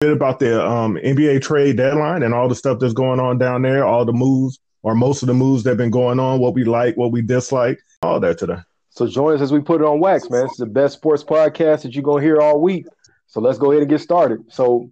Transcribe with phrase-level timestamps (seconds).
[0.00, 3.62] bit about the um, NBA trade deadline and all the stuff that's going on down
[3.62, 6.54] there, all the moves or most of the moves that have been going on, what
[6.54, 8.58] we like, what we dislike, all that today.
[8.90, 10.44] So join us as we put it on wax, man.
[10.44, 12.86] It's the best sports podcast that you're gonna hear all week.
[13.26, 14.44] So let's go ahead and get started.
[14.52, 14.88] So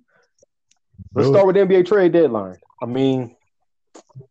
[1.14, 2.56] let's start with the NBA trade deadline.
[2.82, 3.36] I mean,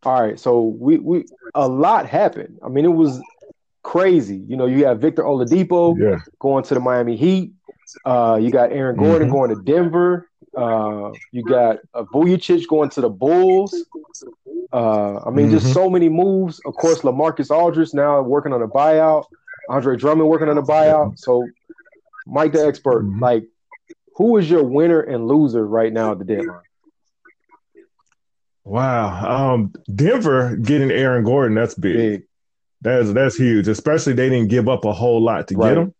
[0.02, 0.38] all right.
[0.38, 1.24] So we we
[1.54, 2.58] a lot happened.
[2.62, 3.18] I mean, it was
[3.82, 4.44] crazy.
[4.46, 6.18] You know, you have Victor Oladipo Yeah.
[6.38, 7.52] going to the Miami Heat.
[8.04, 9.32] Uh, you got Aaron Gordon Mhm.
[9.32, 10.28] going to Denver.
[10.56, 13.74] Uh, you got uh, Vucevic going to the Bulls.
[14.72, 15.74] Uh, I mean, just Mhm.
[15.74, 16.60] so many moves.
[16.64, 19.24] Of course, Lamarcus Aldridge now working on a buyout.
[19.68, 21.18] Andre Drummond working on a buyout.
[21.18, 21.46] So,
[22.26, 23.20] Mike the expert, Mhm.
[23.20, 23.44] like,
[24.16, 26.60] who is your winner and loser right now at the deadline?
[28.64, 29.52] Wow.
[29.54, 31.96] Um, Denver getting Aaron Gordon, that's big.
[31.96, 32.22] Big.
[32.82, 33.68] That's that's huge.
[33.68, 35.68] Especially they didn't give up a whole lot to Right.
[35.70, 35.94] get him.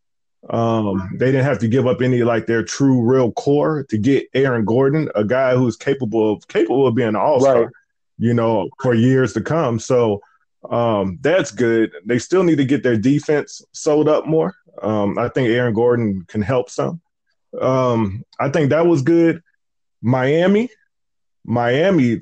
[0.51, 4.29] Um, they didn't have to give up any like their true real core to get
[4.35, 7.73] Aaron Gordon, a guy who's capable of capable of being an all-star, Right.
[8.19, 9.79] you know, for years to come.
[9.81, 10.21] So
[10.71, 11.93] um that's good.
[12.05, 14.55] They still need to get their defense sold up more.
[14.83, 17.01] Um, I think Aaron Gordon can help some.
[17.61, 19.43] Um, I think that was good.
[20.03, 20.69] Miami,
[21.45, 22.21] Miami,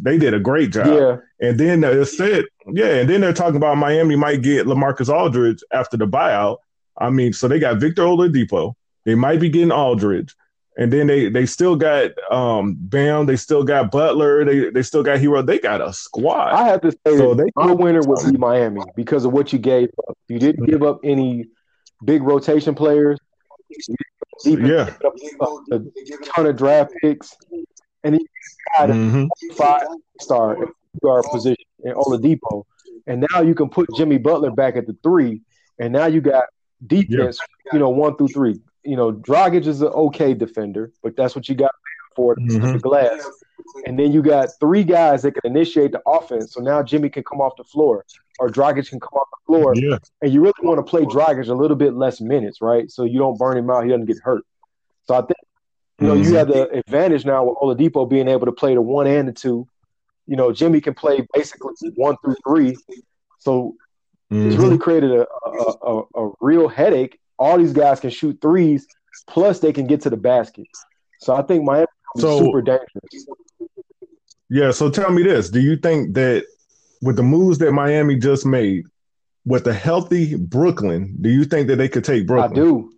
[0.00, 0.86] they did a great job.
[0.86, 1.48] Yeah.
[1.48, 5.62] And then it said, yeah, and then they're talking about Miami might get Lamarcus Aldridge
[5.72, 6.58] after the buyout.
[6.98, 8.74] I mean, so they got Victor Oladipo.
[9.04, 10.34] They might be getting Aldridge.
[10.76, 15.04] And then they they still got um Bam, they still got Butler, they they still
[15.04, 15.40] got Herro.
[15.46, 16.52] They got a squad.
[16.52, 19.60] I have to say So they- my winner would be Miami because of what you
[19.60, 20.18] gave up.
[20.28, 21.46] You didn't give up any
[22.04, 23.18] big rotation players.
[24.42, 24.90] Didn't yeah.
[25.70, 25.78] a
[26.24, 27.36] ton of draft picks,
[28.02, 28.26] and you
[28.76, 29.28] got a Mhm.
[29.52, 29.86] five
[30.20, 30.56] star
[31.02, 32.64] guard position in Oladipo,
[33.06, 35.40] and now you can put Jimmy Butler back at the three,
[35.78, 36.44] and now you got
[36.86, 37.38] defense,
[37.72, 38.60] you know, one through three.
[38.84, 41.70] You know, Dragic is an okay defender, but that's what you got
[42.14, 42.72] for Mhm.
[42.72, 43.30] the glass.
[43.86, 46.52] And then you got three guys that can initiate the offense.
[46.54, 48.04] So now Jimmy can come off the floor,
[48.38, 49.98] or Dragic can come off the floor, Yeah.
[50.22, 52.90] and you really want to play Dragic a little bit less minutes, right?
[52.90, 54.44] So you don't burn him out, he doesn't get hurt.
[55.06, 55.36] So I think
[55.98, 56.24] you know Mhm.
[56.24, 59.32] you have the advantage now with Oladipo being able to play the one and the
[59.32, 59.66] two.
[60.26, 62.76] You know, Jimmy can play basically one through three.
[63.38, 63.74] So
[64.30, 64.58] it's Mhm.
[64.58, 67.18] really created a, a, a, a real headache.
[67.38, 68.86] All these guys can shoot threes,
[69.28, 70.66] plus they can get to the basket.
[71.20, 71.86] So I think Miami
[72.16, 73.26] is So- super dangerous.
[74.50, 74.70] Yeah.
[74.70, 76.44] So tell me this: Do you think that
[77.02, 78.84] with the moves that Miami just made,
[79.44, 82.54] with the healthy Brooklyn, do you think that they could take I Brooklyn?
[82.54, 82.92] do.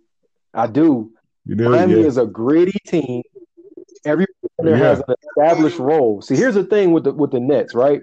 [0.53, 1.11] I do.
[1.47, 1.69] Do?
[1.69, 2.05] Miami Yeah.
[2.07, 3.21] is a gritty team.
[4.05, 4.27] Everyone
[4.59, 4.83] there Yeah.
[4.89, 6.21] has an established role.
[6.21, 8.01] See, here's the thing with the with the Nets, right?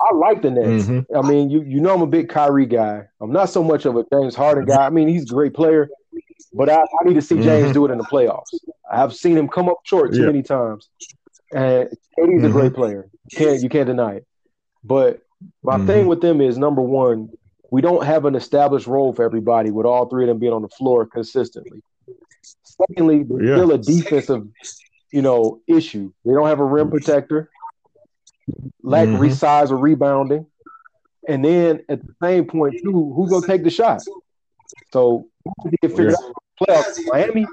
[0.00, 0.86] I like the Nets.
[0.86, 1.06] Mhm.
[1.14, 3.06] I mean, you you know I'm a big Kyrie guy.
[3.20, 4.86] I'm not so much of a James Harden guy.
[4.86, 5.88] I mean, he's a great player,
[6.52, 7.74] but I, I need to see James Mhm.
[7.74, 8.54] do it in the playoffs.
[8.90, 10.26] I've seen him come up short too Yeah.
[10.26, 10.88] many times.
[11.52, 11.88] And
[12.18, 12.52] KD's a Mhm.
[12.52, 13.08] great player.
[13.30, 14.26] You can't you can't deny it.
[14.84, 15.20] But
[15.62, 15.86] my Mhm.
[15.86, 17.30] thing with them is number one,
[17.70, 20.62] we don't have an established role for everybody with all three of them being on
[20.62, 21.82] the floor consistently.
[22.62, 23.56] Secondly, there's Yeah.
[23.56, 24.46] still a defensive,
[25.12, 26.12] you know, issue.
[26.24, 27.50] They don't have a rim protector,
[28.88, 29.18] lack Mhm.
[29.18, 30.46] resize or rebounding.
[31.28, 34.02] And then at the same point, too, who's gonna take the shot?
[34.92, 35.26] So
[35.64, 36.26] you can figure Yeah.
[36.26, 36.98] out playoffs.
[37.06, 37.46] Miami,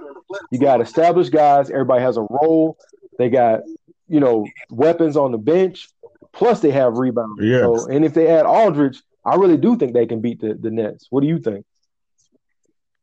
[0.52, 2.78] you got established guys, everybody has a role,
[3.18, 3.62] they got,
[4.08, 5.90] you know, weapons on the bench,
[6.32, 7.40] plus they have rebound.
[7.42, 7.62] Yeah.
[7.62, 10.72] So and if they add Aldridge, I really do think they can beat the, the
[10.72, 11.08] Nets.
[11.10, 11.66] What do you think?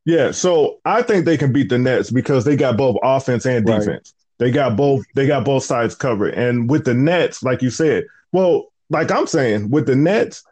[0.05, 3.69] Yeah, so I think they can beat the Nets because they got both offense and
[3.69, 3.79] Right.
[3.81, 4.15] defense.
[4.39, 5.05] They got both.
[5.15, 6.35] They got both sides covered.
[6.35, 10.43] And with the Nets, like you said, well, like I'm saying, with the Nets,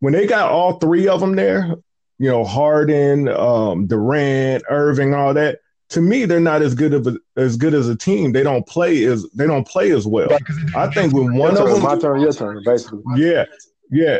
[0.00, 1.76] when they got all three of them there,
[2.18, 5.60] you know, Harden, um, Durant, Irving, all that.
[5.90, 8.32] To me, they're not as good of a, as good as a team.
[8.32, 10.30] They don't play as they don't play as well.
[10.74, 13.02] I think when one of them, my turn, your turn, basically.
[13.16, 13.44] yeah,
[13.90, 14.18] yeah,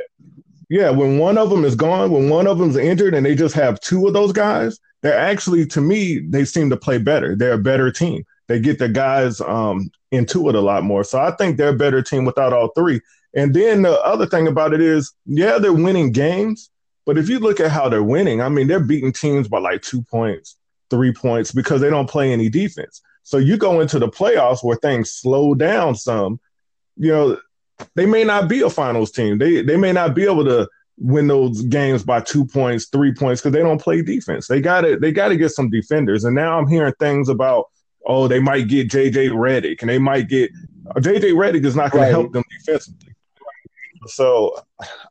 [0.68, 0.90] yeah.
[0.90, 3.80] When one of them is gone, when one of them's injured, and they just have
[3.80, 7.34] two of those guys, they're actually, to me, they seem to play better.
[7.34, 8.24] They're a better team.
[8.48, 11.04] They get the guys um, into it a lot more.
[11.04, 13.00] So I think they're a better team without all three.
[13.34, 16.70] And then the other thing about it is, yeah, they're winning games,
[17.06, 19.82] but if you look at how they're winning, I mean, they're beating teams by like
[19.82, 20.56] two points,
[20.90, 23.00] three points because they don't play any defense.
[23.22, 26.40] So you go into the playoffs where things slow down some,
[26.96, 27.38] you know,
[27.94, 29.38] they may not be a finals team.
[29.38, 30.68] They they may not be able to
[30.98, 34.46] win those games by two points, three points because they don't play defense.
[34.46, 36.24] They got to they got to get some defenders.
[36.24, 37.66] And now I'm hearing things about
[38.06, 40.50] oh they might get JJ Redick and they might get
[40.90, 42.08] uh, JJ Redick is not going Right.
[42.08, 43.14] to help them defensively.
[44.06, 44.56] So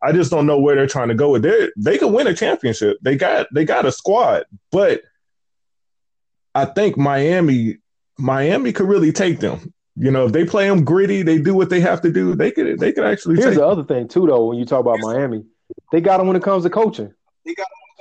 [0.02, 1.72] I just don't know where they're trying to go with it.
[1.78, 2.98] They could win a championship.
[3.02, 5.02] They got they got a squad, but
[6.54, 7.78] I think Miami
[8.18, 9.74] Miami could really take them.
[9.96, 12.36] You know, if they play them gritty, they do what they have to do.
[12.36, 13.36] They could they could actually.
[13.36, 14.46] Here's take the other thing too, though.
[14.46, 15.44] When you talk about Miami,
[15.92, 17.14] they got them when it comes to coaching.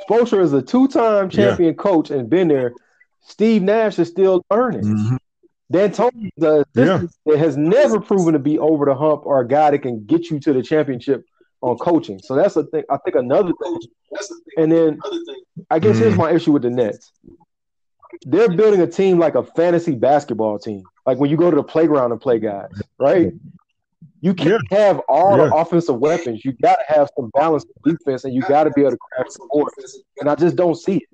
[0.08, 1.82] Spoelstra is a two-time champion yeah.
[1.82, 2.72] coach and been there.
[3.22, 4.82] Steve Nash is still learning.
[4.82, 5.16] Mm-hmm.
[5.72, 7.36] D'Antoni, the yeah.
[7.36, 10.40] has never proven to be over the hump or a guy that can get you
[10.40, 11.24] to the championship
[11.60, 12.18] on coaching.
[12.18, 12.82] So that's a thing.
[12.90, 13.78] I think another thing.
[14.56, 14.98] And then
[15.70, 16.04] I guess mm-hmm.
[16.04, 17.12] here's my issue with the Nets.
[18.22, 20.82] They're building a team like a fantasy basketball team.
[21.06, 23.32] Like when you go to the playground and play guys, right?
[24.20, 24.78] You can't yeah.
[24.78, 25.46] have all yeah.
[25.46, 26.44] the offensive weapons.
[26.44, 29.32] You got to have some balanced defense, and you got to be able to craft
[29.32, 29.72] support.
[30.18, 31.08] And I just don't see it.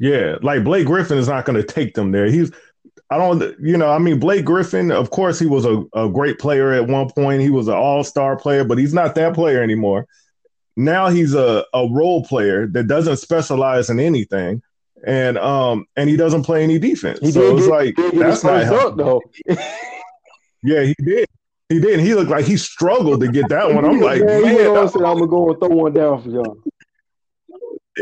[0.00, 2.26] Yeah, like Blake Griffin is not going to take them there.
[2.26, 2.50] He's,
[3.10, 6.38] I don't, you know, I mean, Blake Griffin, of course, he was a, a great
[6.38, 7.42] player at one point.
[7.42, 10.06] He was an all star player, but he's not that player anymore.
[10.76, 14.62] Now he's a, a role player that doesn't specialize in anything
[15.04, 17.18] and um and he doesn't play any defense.
[17.20, 19.04] He so it's like that's not helping.
[19.04, 19.22] though.
[20.62, 21.28] yeah, he did.
[21.68, 22.00] He did.
[22.00, 23.84] He looked like he struggled to get that one.
[23.84, 26.62] I'm like, man, man I said, I'm gonna go and throw one down for y'all.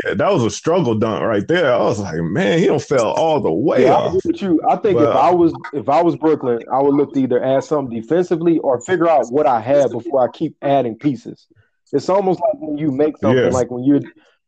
[0.03, 1.73] Yeah, that was a struggle dunk right there.
[1.73, 4.23] I was like, man, he don't fell all the way yeah, off.
[4.25, 4.61] With you.
[4.67, 7.43] I think but, if I was if I was Brooklyn, I would look to either
[7.43, 11.47] add something defensively or figure out what I have before I keep adding pieces.
[11.91, 13.49] It's almost like when you make something yeah.
[13.49, 14.01] like when you're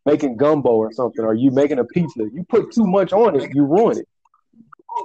[0.05, 2.23] making gumbo or something, or you making a pizza.
[2.31, 4.07] You put too much on it, you ruin it.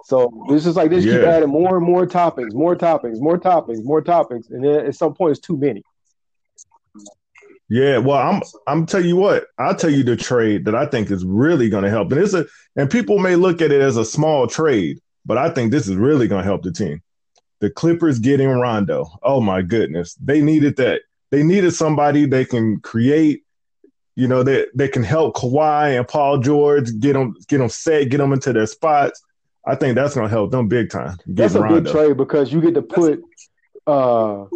[0.05, 1.19] So it's just like this: yeah.
[1.19, 4.95] keep adding more and more toppings, more toppings, more toppings, more toppings, and then at
[4.95, 5.83] some point it's too many.
[7.69, 11.11] Yeah, well, I'm I'm tell you what, I'll tell you the trade that I think
[11.11, 12.47] is really going to help, and it's a
[12.77, 15.97] and people may look at it as a small trade, but I think this is
[15.97, 17.03] really going to help the team.
[17.61, 19.07] The Clippers getting Rondo.
[19.23, 21.03] Oh my goodness, they needed that.
[21.31, 23.43] They needed somebody they can create
[24.17, 28.09] you know, they they can help Kawhi and Paul George get them get them set,
[28.09, 29.23] get them into their spots.
[29.67, 31.19] I think that's going to help them big time.
[31.27, 31.81] That's a Rondo.
[31.81, 33.21] good trade because you get to put
[33.87, 34.47] uh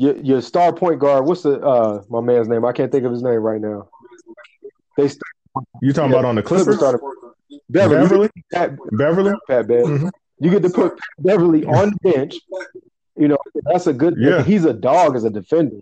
[0.00, 1.26] your your star point guard.
[1.26, 2.64] What's the uh my man's name?
[2.64, 3.88] I can't think of his name right now.
[4.96, 6.78] They start, you talking yeah, about on the Clippers?
[7.68, 9.66] Beverly, Beverly, Pat, Beverly, Pat.
[9.66, 10.08] Mm-hmm.
[10.38, 12.36] You get to put Beverly on the bench.
[13.16, 14.14] You know that's a good.
[14.18, 14.42] Yeah.
[14.42, 15.78] he's a dog as a defender.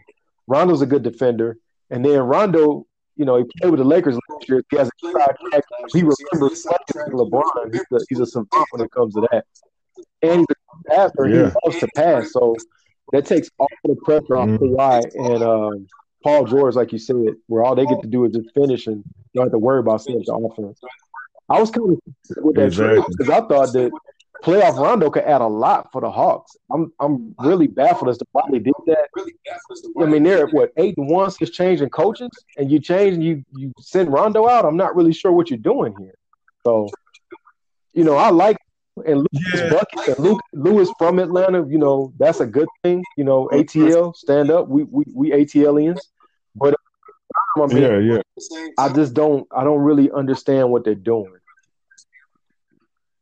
[0.48, 1.56] Rondo's a good defender.
[1.90, 2.86] And then Rondo,
[3.16, 4.64] you know, he played with the Lakers last year.
[4.70, 5.36] He has a track.
[5.92, 7.72] He remembers LeBron.
[7.72, 9.44] He's a, he's a savant when it comes to that.
[10.22, 11.28] And he's a passer.
[11.28, 11.50] Yeah.
[11.50, 12.32] He loves to pass.
[12.32, 12.56] So
[13.12, 14.64] that takes all the pressure off mm-hmm.
[14.64, 15.86] Kawhi and um,
[16.22, 19.04] Paul George, like you said, where all they get to do is just finish and
[19.34, 20.80] don't have to worry about seeing the offense.
[21.48, 23.04] I was kind of with that exactly.
[23.08, 23.90] because I thought that
[24.42, 26.56] playoff Rondo could add a lot for the Hawks.
[26.70, 29.08] I'm I'm really baffled as to why they did that.
[30.00, 33.44] I mean, they're what eight and one since changing coaches, and you change and you
[33.56, 34.64] you send Rondo out.
[34.64, 36.14] I'm not really sure what you're doing here.
[36.64, 36.88] So,
[37.94, 38.58] you know, I like
[39.06, 39.70] and Lucas yeah.
[39.70, 41.66] Bucket and Luke Lewis from Atlanta.
[41.68, 43.04] You know, that's a good thing.
[43.16, 44.68] You know, ATL stand up.
[44.68, 45.98] We we we ATLians,
[46.54, 46.74] but
[47.56, 48.20] I mean, yeah, yeah.
[48.78, 51.32] I just don't I don't really understand what they're doing.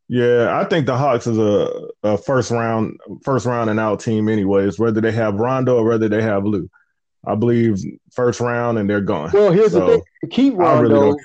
[0.08, 4.28] Yeah, I think the Hawks is a, a first round first round and out team
[4.28, 6.70] anyways, whether they have Rondo or whether they have Lou.
[7.26, 7.82] I believe
[8.12, 9.30] first round and they're gone.
[9.32, 11.18] Well, here's so, the thing: keep Rondo, really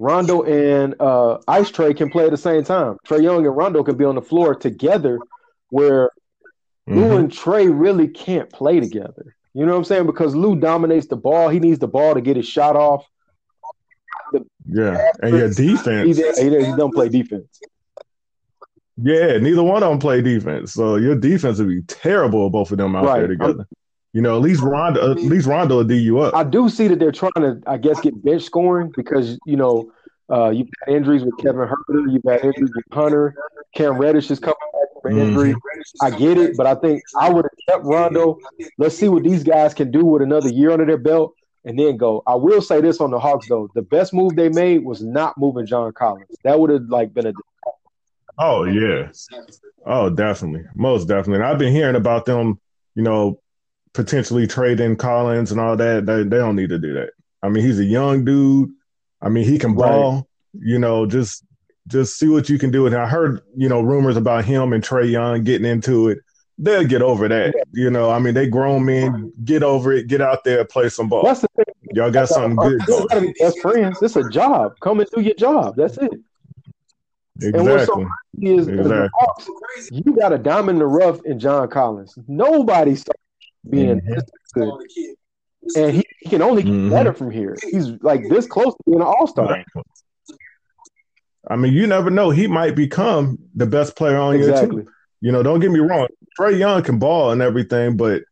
[0.00, 2.98] Rondo and uh, Ice Trae can play at the same time.
[3.06, 5.18] Trae Young and Rondo can be on the floor together,
[5.70, 6.10] where
[6.88, 6.98] mm-hmm.
[6.98, 9.36] Lou and Trae really can't play together.
[9.52, 10.06] You know what I'm saying?
[10.06, 11.48] Because Lou dominates the ball.
[11.48, 13.06] He needs the ball to get his shot off.
[14.32, 16.16] The yeah, and your defense.
[16.16, 17.60] He, he, he don't play defense.
[18.96, 20.72] Yeah, neither one of them play defense.
[20.72, 23.18] So your defense would be terrible both of them out right.
[23.18, 23.66] there together.
[23.70, 23.83] I'm,
[24.14, 26.34] you know, at least Rondo, at least Rondo will D you up.
[26.34, 29.92] I do see that they're trying to, I guess, get bench scoring because you know
[30.32, 33.34] uh, you've had injuries with Kevin Huerter, you've had injuries with Hunter,
[33.74, 35.52] Cam Reddish is coming back from injury.
[35.52, 36.06] Mm-hmm.
[36.06, 38.38] I get it, but I think I would have kept Rondo.
[38.78, 41.96] Let's see what these guys can do with another year under their belt, and then
[41.96, 42.22] go.
[42.24, 45.36] I will say this on the Hawks though: the best move they made was not
[45.36, 46.36] moving John Collins.
[46.44, 47.32] That would have like been a
[48.38, 49.08] Oh yeah.
[49.84, 50.68] Oh, definitely.
[50.76, 51.36] Most definitely.
[51.36, 52.60] And I've been hearing about them,
[52.94, 53.40] you know,
[53.94, 56.04] potentially trade in Collins and all that.
[56.04, 57.10] They, they don't need to do that.
[57.42, 58.70] I mean, he's a young dude.
[59.22, 60.14] I mean, he can ball.
[60.14, 60.24] Right.
[60.54, 61.44] You know, just
[61.88, 62.86] just see what you can do.
[62.86, 66.18] And I heard, you know, rumors about him and Trae Young getting into it.
[66.56, 67.54] They'll get over that.
[67.72, 69.32] You know, I mean, they grown men.
[69.44, 70.06] Get over it.
[70.06, 71.24] Get out there, play some ball.
[71.24, 71.64] That's the thing.
[71.92, 72.80] Y'all got something good.
[72.86, 74.00] You gotta be best friends.
[74.02, 74.74] It's a job.
[74.80, 75.74] Come and do your job.
[75.76, 76.12] That's it.
[77.36, 77.58] Exactly.
[77.58, 78.06] And what's so
[78.40, 79.08] is exactly.
[79.14, 79.48] Hawks,
[79.90, 82.14] you got a diamond in the rough in John Collins.
[82.28, 83.20] Nobody started
[83.68, 84.14] being mm-hmm.
[84.14, 84.72] this good.
[85.76, 86.90] And he, he can only get mm-hmm.
[86.90, 87.56] better from here.
[87.70, 89.64] He's like this close to being an all star.
[91.48, 92.30] I mean, you never know.
[92.30, 94.76] He might become the best player on exactly.
[94.76, 94.92] your team.
[95.20, 96.08] You know, don't get me wrong.
[96.38, 98.22] Trae Young can ball and everything, but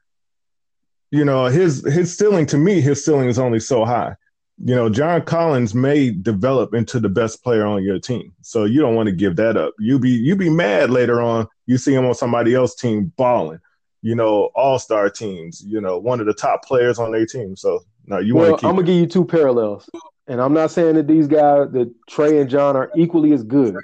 [1.10, 4.16] you know, his his ceiling to me, his ceiling is only so high.
[4.64, 8.32] You know, John Collins may develop into the best player on your team.
[8.42, 9.74] So you don't want to give that up.
[9.78, 11.46] You be you be mad later on.
[11.66, 13.60] You see him on somebody else's team balling.
[14.02, 15.62] You know, all star teams.
[15.64, 17.56] You know, one of the top players on their team.
[17.56, 18.68] So no, you well, want to.
[18.68, 19.88] I'm gonna give you two parallels,
[20.26, 23.76] and I'm not saying that these guys, that Trae and John, are equally as good.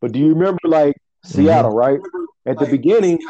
[0.00, 1.78] But do you remember like Seattle, mm-hmm.
[1.78, 2.00] right?
[2.46, 3.20] At the beginning,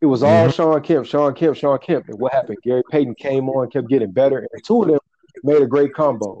[0.00, 0.50] it was all mm-hmm.
[0.50, 2.08] Shawn Kemp, Shawn Kemp, Shawn Kemp.
[2.08, 2.58] And what happened?
[2.62, 4.98] Gary Payton came on, kept getting better, and two of them
[5.42, 6.38] made a great combo.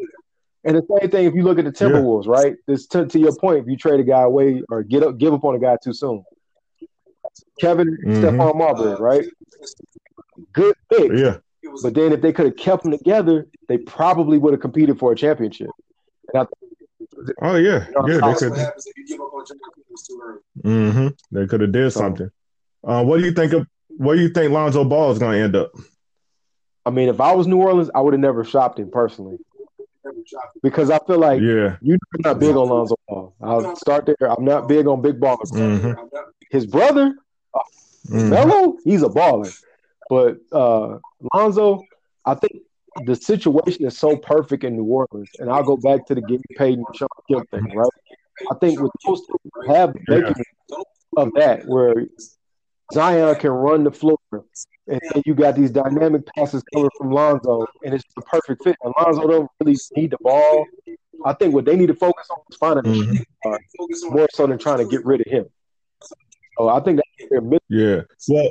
[0.64, 2.32] And the same thing if you look at the Timberwolves, yeah.
[2.32, 2.56] right?
[2.66, 5.32] This to, to, your point, if you trade a guy away or get up, give
[5.32, 6.22] up on a guy too soon.
[7.60, 8.24] Kevin mm-hmm.
[8.24, 9.24] Stephon Marbury, right?
[10.52, 11.12] Good pick.
[11.12, 11.38] Yeah.
[11.82, 15.12] But then if they could have kept them together, they probably would have competed for
[15.12, 15.68] a championship.
[16.34, 16.46] I,
[17.42, 18.52] oh yeah, yeah, they could.
[20.64, 21.08] Mm-hmm.
[21.32, 22.30] They could have did something.
[22.84, 23.66] Uh, what do you think of?
[23.88, 25.72] Where do you think Lonzo Ball is going to end up?
[26.86, 29.38] I mean, if I was New Orleans, I would have never shopped him personally
[30.62, 33.34] because I feel like yeah, you're not big on Lonzo Ball.
[33.40, 34.30] I'll start there.
[34.30, 35.52] I'm not big on big ballers.
[35.52, 35.92] Mm-hmm.
[36.50, 37.14] His brother,
[37.54, 37.60] uh,
[38.08, 38.30] mm-hmm.
[38.30, 39.52] Melo, he's a baller,
[40.08, 40.98] but uh,
[41.34, 41.82] Lonzo,
[42.24, 42.62] I think
[43.04, 46.40] the situation is so perfect in New Orleans, and I'll go back to the Gary
[46.56, 47.88] Payton Shawn Kemp thing, right?
[48.50, 49.22] I think with those
[49.66, 50.32] have yeah.
[51.16, 52.06] of that where
[52.92, 54.44] Zion can run the floor, and
[54.86, 58.76] then you got these dynamic passes coming from Lonzo, and it's the perfect fit.
[58.82, 60.66] And Lonzo don't really need the ball.
[61.24, 64.14] I think what they need to focus on is finding mm-hmm.
[64.14, 65.46] more so than trying to get rid of him.
[66.58, 68.00] So I think that's yeah.
[68.28, 68.50] Well,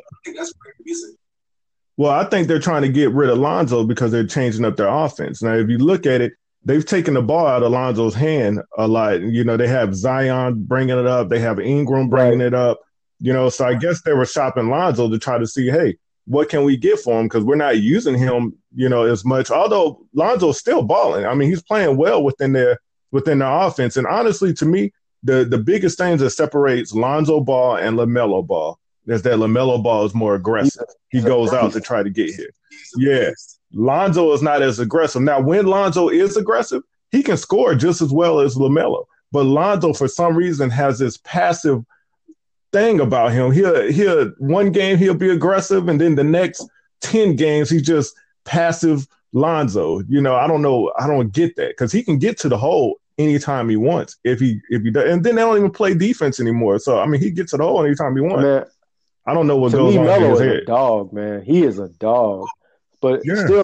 [1.98, 4.88] well, I think they're trying to get rid of Lonzo because they're changing up their
[4.88, 5.42] offense.
[5.42, 8.88] Now, if you look at it, they've taken the ball out of Lonzo's hand a
[8.88, 9.22] lot.
[9.22, 12.48] You know, they have Zion bringing it up, they have Ingram bringing right.
[12.48, 12.82] it up.
[13.20, 16.50] You know, so I guess they were shopping Lonzo to try to see, hey, what
[16.50, 17.26] can we get for him?
[17.26, 19.50] Because we're not using him, you know, as much.
[19.50, 21.26] Although Lonzo's still balling.
[21.26, 22.80] I mean, he's playing well within their
[23.12, 23.98] within their offense.
[23.98, 24.92] And honestly, to me,
[25.24, 30.06] the the biggest thing that separates Lonzo Ball and LaMelo Ball is that LaMelo Ball
[30.06, 30.86] is more aggressive.
[31.10, 32.52] He goes out to try to get here.
[32.98, 33.32] Yeah.
[33.74, 35.24] Lonzo is not as aggressive.
[35.24, 39.06] Now, when Lonzo is aggressive, he can score just as well as LaMelo.
[39.32, 41.84] But Lonzo, for some reason, has this passive–
[42.78, 43.52] thing about him.
[43.52, 46.68] He'll he'll one game he'll be aggressive, and then the next
[47.02, 48.16] ten games he's just
[48.46, 50.02] passive Lonzo.
[50.08, 50.92] You know, I don't know.
[51.00, 54.40] I don't get that because he can get to the hole anytime he wants if
[54.40, 55.10] he if he does.
[55.10, 56.80] And then they don't even play defense anymore.
[56.80, 58.44] So I mean, he gets to the hole anytime he wants.
[58.44, 58.66] Man,
[59.26, 60.58] I don't know what goes me, on his is head.
[60.58, 61.44] A dog, man.
[61.44, 62.46] He is a dog,
[63.02, 63.46] but yeah.
[63.46, 63.64] still.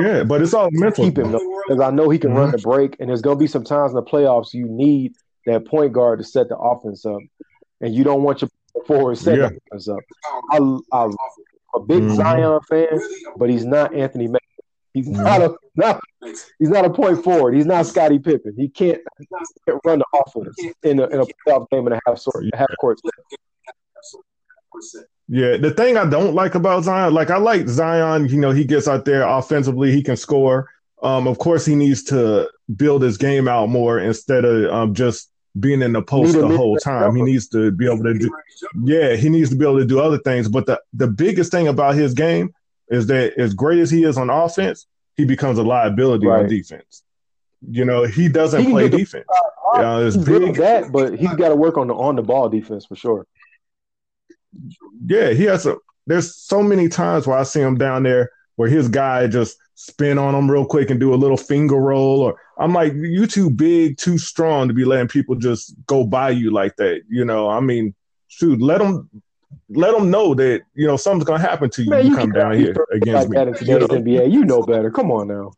[0.00, 1.04] Yeah, but it's all mental.
[1.04, 2.38] Keep him because I know he can mm-hmm.
[2.38, 5.14] run the break, and there's gonna be some times in the playoffs you need
[5.46, 7.18] that point guard to set the offense up
[7.80, 8.50] and you don't want your
[8.86, 9.46] forward set yeah.
[9.46, 9.98] up.
[10.50, 11.16] I, am
[11.74, 12.16] a big mm-hmm.
[12.16, 13.00] Zion fan,
[13.36, 14.40] but he's not Anthony Mason.
[14.92, 15.22] He's mm-hmm.
[15.22, 16.00] not a not,
[16.58, 17.54] he's not a point forward.
[17.54, 18.54] He's not Scottie Pippen.
[18.56, 19.26] He can't, he
[19.66, 22.58] can't run the offense in a, in a playoff game and a half sort yeah.
[22.58, 23.00] half court.
[25.28, 28.64] Yeah, the thing I don't like about Zion, like I like Zion, you know, he
[28.64, 30.68] gets out there offensively, he can score.
[31.02, 35.29] Um, of course, he needs to build his game out more instead of um, just
[35.58, 37.16] being in the post the whole time.
[37.16, 38.30] He needs to be able to do
[38.84, 40.48] yeah, he needs to be able to do other things.
[40.48, 42.54] But the, the biggest thing about his game
[42.88, 46.44] is that as great as he is on offense, he becomes a liability right.
[46.44, 47.02] on defense.
[47.68, 49.26] You know, he doesn't he play defense.
[49.74, 52.48] The, uh, it's big that, but he's got to work on the on the ball
[52.48, 53.26] defense for sure.
[55.06, 55.76] Yeah, he has a.
[56.06, 60.18] There's so many times where I see him down there where his guy just spin
[60.18, 63.48] on them real quick and do a little finger roll or I'm like, you too
[63.48, 67.00] big, too strong to be letting people just go by you like that.
[67.08, 67.94] You know, I mean,
[68.28, 69.08] shoot, let them
[69.70, 71.90] let them know that you know something's gonna happen to you.
[71.90, 73.52] Man, you, you come down here against like me.
[73.54, 73.88] today's you know?
[73.88, 74.90] NBA, you know better.
[74.90, 75.52] Come on now.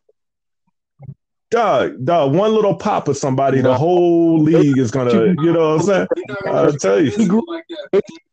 [1.52, 5.80] Dog, dog, one little pop of somebody, the whole league is gonna, you know what
[5.80, 6.06] I'm saying?
[6.46, 7.42] I'll tell you.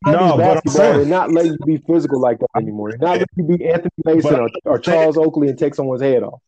[0.06, 2.92] No, but I'm saying, they're not letting you be physical like that anymore.
[2.92, 6.24] They're not letting you be Anthony Mason or, or Charles Oakley and take someone's head
[6.24, 6.40] off.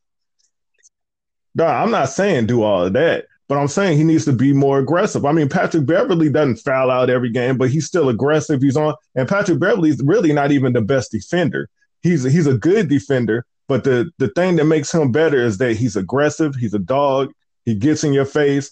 [1.55, 4.53] No, I'm not saying do all of that, but I'm saying he needs to be
[4.53, 5.25] more aggressive.
[5.25, 8.61] I mean, Patrick Beverly doesn't foul out every game, but he's still aggressive.
[8.61, 11.67] He's on, and Patrick Beverly's really not even the best defender.
[12.01, 15.77] He's he's a good defender, but the the thing that makes him better is that
[15.77, 16.55] he's aggressive.
[16.55, 17.31] He's a dog.
[17.63, 18.69] He gets in your face.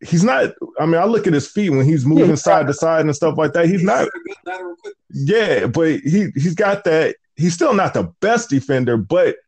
[0.00, 0.52] He's not.
[0.78, 3.16] I mean, I look at his feet when he's moving yeah, side to side and
[3.16, 3.66] stuff like that.
[3.66, 4.06] He's not.
[5.10, 7.16] Yeah, but he he's got that.
[7.34, 9.38] He's still not the best defender, but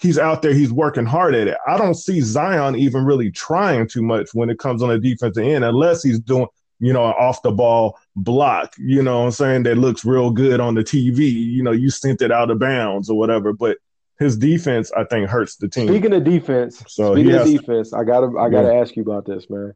[0.00, 1.58] he's out there, he's working hard at it.
[1.68, 5.44] I don't see Zion even really trying too much when it comes on the defensive
[5.44, 6.46] end, unless he's doing,
[6.78, 10.58] you know, an off the ball block, you know I'm saying, that looks real good
[10.58, 11.30] on the TV.
[11.30, 13.52] You know, you sent it out of bounds or whatever.
[13.52, 13.76] But
[14.20, 15.88] his defense, I think, hurts the team.
[15.88, 18.80] Speaking of defense, so speaking of defense, I gotta I gotta yeah.
[18.80, 19.72] ask you about this, man.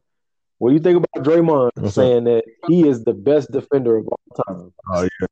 [0.59, 4.07] What do you think about Draymond What's saying that he is the best defender of
[4.07, 4.73] all time?
[4.93, 5.27] Oh yeah.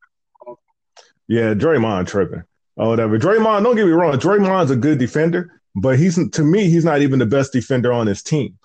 [1.28, 2.44] Yeah, Draymond tripping
[2.76, 3.18] or whatever.
[3.18, 7.02] Draymond, don't get me wrong, Draymond's a good defender, but he's to me, he's not
[7.02, 8.58] even the best defender on his team.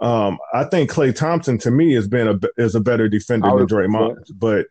[0.00, 3.66] Um, I think Klay Thompson to me has been a is a better defender than
[3.66, 4.30] Draymond.
[4.34, 4.66] But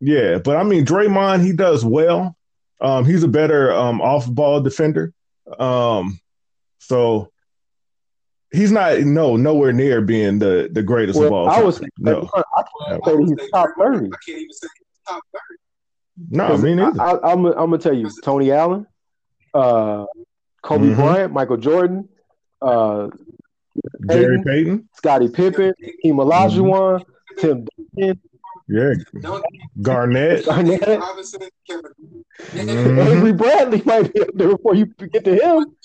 [0.00, 2.36] yeah, but I mean Draymond, he does well.
[2.82, 5.14] Um, he's a better um, off ball defender.
[5.58, 6.20] Um,
[6.78, 7.30] so
[8.52, 11.46] he's not no nowhere near being the the greatest well, of all.
[11.46, 11.60] Time.
[11.60, 12.28] I was no.
[12.34, 14.06] I can't say he's top thirty.
[14.06, 15.58] I can't even say he's top thirty.
[16.30, 18.86] No, I mean, I, am I'm gonna tell you, Tony Allen,
[19.54, 20.04] uh,
[20.62, 20.94] Kobe mm-hmm.
[20.94, 22.08] Bryant, Michael Jordan,
[22.60, 23.08] uh,
[24.06, 27.40] Gary Payton, Scottie Pippen, Hakeem Olajuwon, mm-hmm.
[27.40, 28.20] Tim Duncan.
[28.72, 28.94] Yeah,
[29.82, 30.80] Garnett, Garnett.
[32.52, 32.98] Mm-hmm.
[32.98, 35.76] Avery Bradley might be up there before you get to him.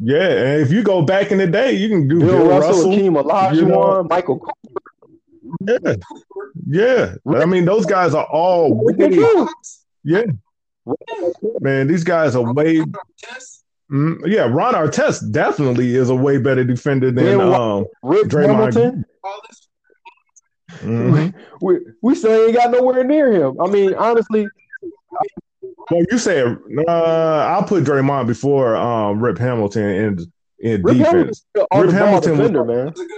[0.00, 2.68] Yeah, and if you go back in the day, you can do Bill, Bill Russell,
[2.68, 4.04] Russell Hakeem Olajuwon, you know.
[4.04, 4.38] Michael.
[4.38, 4.92] Cooper.
[5.66, 7.38] Yeah, yeah.
[7.38, 8.80] I mean, those guys are all
[10.04, 10.22] yeah.
[11.60, 12.82] Man, these guys are way.
[13.90, 18.74] Mm, yeah, Ron Artest definitely is a way better defender than um, Rip Draymond.
[18.74, 19.04] Hamilton.
[20.82, 21.38] Mm-hmm.
[21.64, 23.60] We, we still ain't got nowhere near him.
[23.60, 24.48] I mean, honestly.
[25.90, 31.44] Well, you say uh, I'll put Draymond before um, Rip Hamilton in in Rip defense.
[31.54, 33.08] Rip Hamilton defender, was, man.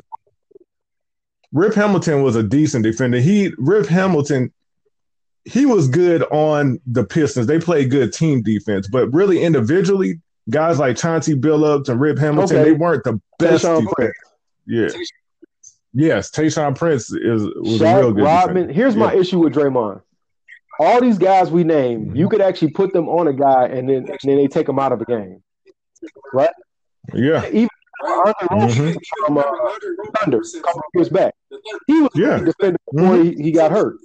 [1.53, 3.21] Rip Hamilton was a decent defender.
[3.21, 4.53] He Rip Hamilton
[5.45, 7.47] he was good on the Pistons.
[7.47, 12.57] They played good team defense, but really individually, guys like Chauncey Billups and Rip Hamilton,
[12.57, 12.65] okay.
[12.65, 14.15] they weren't the best defense.
[14.67, 14.89] Yeah.
[15.95, 18.25] Yes, Tayshaun Prince is was Shaq, a real good.
[18.25, 18.69] Rodman.
[18.69, 19.01] Here's yeah.
[19.01, 20.03] my issue with Draymond.
[20.81, 22.17] All these guys we name, mm-hmm.
[22.17, 24.81] you could actually put them on a guy and then and then they take them
[24.81, 25.41] out of the game,
[26.33, 26.51] right?
[27.13, 27.47] Yeah.
[27.47, 27.69] Even
[28.03, 28.93] mm-hmm.
[29.25, 29.45] from uh,
[30.19, 31.33] Thunder a couple years back,
[31.87, 32.41] he was yeah.
[32.41, 33.39] defender before mm-hmm.
[33.39, 33.99] he, he got hurt.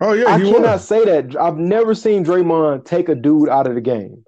[0.00, 0.88] Oh yeah, I cannot was.
[0.88, 1.40] say that.
[1.40, 4.24] I've never seen Draymond take a dude out of the game.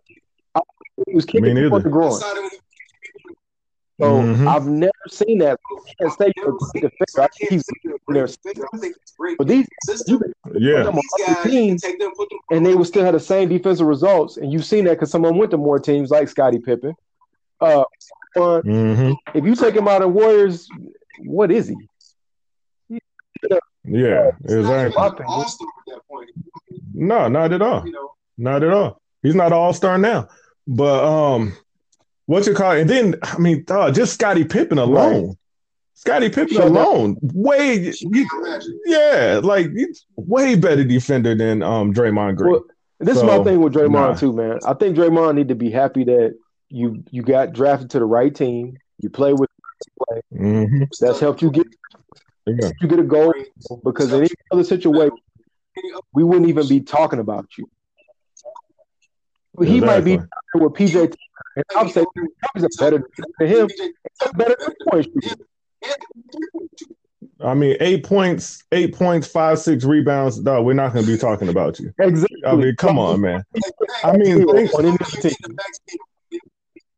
[0.55, 0.61] I,
[1.09, 2.21] he was kicking the groin.
[4.01, 4.49] So mm-hmm.
[4.49, 5.59] I've never seen that.
[5.71, 7.23] I can't say you're a defender.
[7.23, 7.65] I think he's
[8.09, 8.29] there.
[9.39, 9.67] But these,
[10.07, 10.21] you
[10.59, 11.85] yeah, them on teams,
[12.51, 14.37] and they would still have the same defensive results.
[14.37, 16.95] And you've seen that because someone went to more teams like Scottie Pippen.
[17.61, 17.85] Uh,
[18.37, 19.13] mm-hmm.
[19.33, 20.69] if you take him out of Warriors,
[21.21, 21.77] what is he?
[23.85, 25.27] Yeah, exactly.
[26.95, 27.85] No, not at all.
[28.37, 29.01] Not at all.
[29.23, 30.29] He's not an all star now.
[30.67, 31.57] But um,
[32.27, 32.83] what you call it?
[32.83, 35.29] And then I mean, uh, just Scottie Pippen alone.
[35.29, 35.37] Right.
[35.95, 37.31] Scottie Pippen Shut alone, up.
[37.35, 37.93] way
[38.85, 39.69] yeah, like
[40.17, 42.53] way better defender than um Draymond Green.
[42.53, 42.65] Well,
[42.99, 44.15] this so, is my thing with Draymond nah.
[44.15, 44.59] too, man.
[44.67, 46.37] I think Draymond need to be happy that
[46.69, 48.77] you you got drafted to the right team.
[48.99, 49.49] You play with
[50.07, 50.21] play.
[50.35, 50.85] Mm-hmm.
[51.01, 51.67] That's helped you get
[52.47, 52.71] yeah.
[52.81, 53.33] you get a goal
[53.85, 55.17] because in any other situation
[56.13, 57.69] we wouldn't even be talking about you.
[59.61, 60.17] He exactly.
[60.17, 61.15] might be with PJ
[61.57, 62.07] and I'm saying
[62.55, 63.69] he's a better than him.
[64.35, 65.05] Better than
[67.41, 70.41] I mean, eight points, eight points, five, six rebounds.
[70.41, 71.93] No, we're not going to be talking about you.
[71.99, 72.43] Exactly.
[72.47, 73.45] I mean, come on, man.
[74.03, 74.47] I mean,
[75.21, 75.37] think,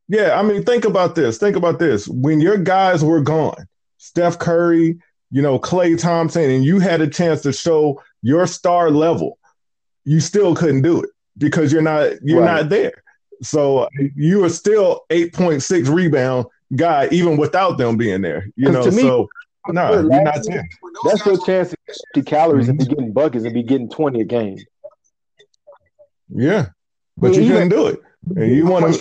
[0.08, 1.38] yeah, I mean, think about this.
[1.38, 2.06] Think about this.
[2.06, 3.66] When your guys were gone,
[3.98, 4.98] Steph Curry,
[5.30, 9.38] you know, Klay Thompson, and you had a chance to show your star level,
[10.04, 12.62] you still couldn't do it because you're not you're right.
[12.62, 13.02] not there.
[13.42, 18.48] So you are still 8.6 rebound guy, even without them being there.
[18.56, 19.28] You know, me, so
[19.68, 20.68] no, you're not there.
[21.04, 21.76] That's your chance to
[22.14, 22.70] get calories mm-hmm.
[22.70, 24.58] and be getting buckets and be getting 20 a game.
[26.28, 26.68] Yeah.
[27.16, 28.00] But you couldn't do it.
[28.34, 29.00] And you want to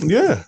[0.00, 0.42] Yeah.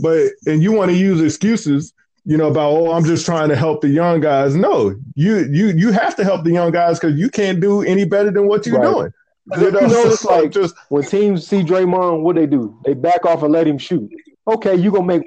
[0.00, 1.92] But and you want to use excuses,
[2.30, 4.54] you know, about oh, I'm just trying to help the young guys.
[4.54, 8.04] No, you you you have to help the young guys because you can't do any
[8.04, 8.88] better than what you're right.
[8.88, 9.12] doing.
[9.60, 12.80] You know, it's like just when teams see Draymond, what they do?
[12.84, 14.08] They back off and let him shoot.
[14.46, 15.22] Okay, you gonna make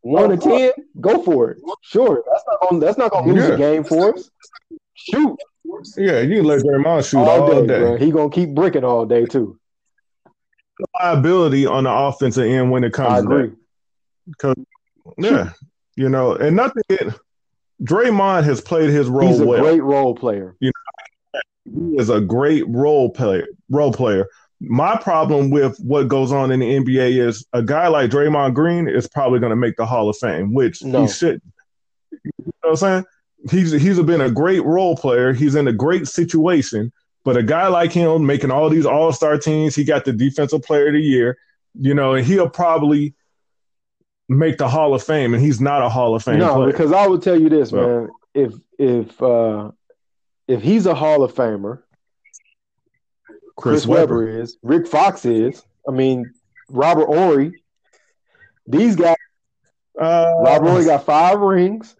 [0.00, 0.70] one to ten?
[1.02, 1.58] Go for it.
[1.82, 3.50] Sure, that's not gonna that's not gonna lose yeah.
[3.50, 4.30] the game for us.
[4.94, 5.36] Shoot.
[5.98, 7.66] Yeah, you can let Draymond shoot all, all day.
[7.66, 7.78] day.
[7.78, 7.96] Bro.
[7.98, 9.60] He gonna keep bricking all day too.
[10.98, 13.12] Liability on the offensive end when it comes.
[13.12, 13.50] I agree.
[14.26, 14.56] Because
[15.18, 15.50] yeah,
[16.02, 16.82] you know, and nothing.
[17.84, 19.28] Draymond has played his role.
[19.28, 19.62] He's a well.
[19.62, 20.56] great role player.
[20.58, 20.72] You
[21.34, 23.46] know, He is a great role player.
[23.70, 24.28] Role player.
[24.60, 28.88] My problem with what goes on in the NBA is a guy like Draymond Green
[28.88, 31.02] is probably going to make the Hall of Fame, which no.
[31.02, 31.40] he should.
[32.10, 33.04] You know what I'm saying?
[33.50, 35.32] He's he's been a great role player.
[35.32, 36.92] He's in a great situation,
[37.24, 40.62] but a guy like him making all these All Star teams, he got the Defensive
[40.62, 41.38] Player of the Year.
[41.78, 43.14] You know, and he'll probably
[44.38, 46.38] make the Hall of Fame, and he's not a Hall of Fame.
[46.38, 46.66] No, player.
[46.66, 47.76] because I would tell you this, so.
[47.76, 48.08] man.
[48.34, 49.70] If if uh
[50.48, 51.82] if he's a Hall of Famer,
[53.56, 54.24] Chris, Chris Webber.
[54.24, 55.62] Webber is, Rick Fox is.
[55.86, 56.32] I mean,
[56.68, 57.62] Robert Horry.
[58.66, 59.16] These guys.
[60.00, 61.94] Uh, Robert Horry got five rings.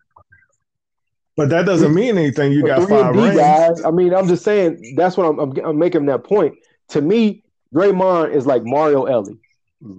[1.37, 2.53] But that doesn't mean anything.
[2.53, 3.37] You got five rings.
[3.37, 4.95] Guys, I mean, I'm just saying.
[4.97, 6.55] That's what I'm, I'm, I'm making that point.
[6.89, 7.43] To me,
[7.75, 9.39] Draymond is like Mario Elie,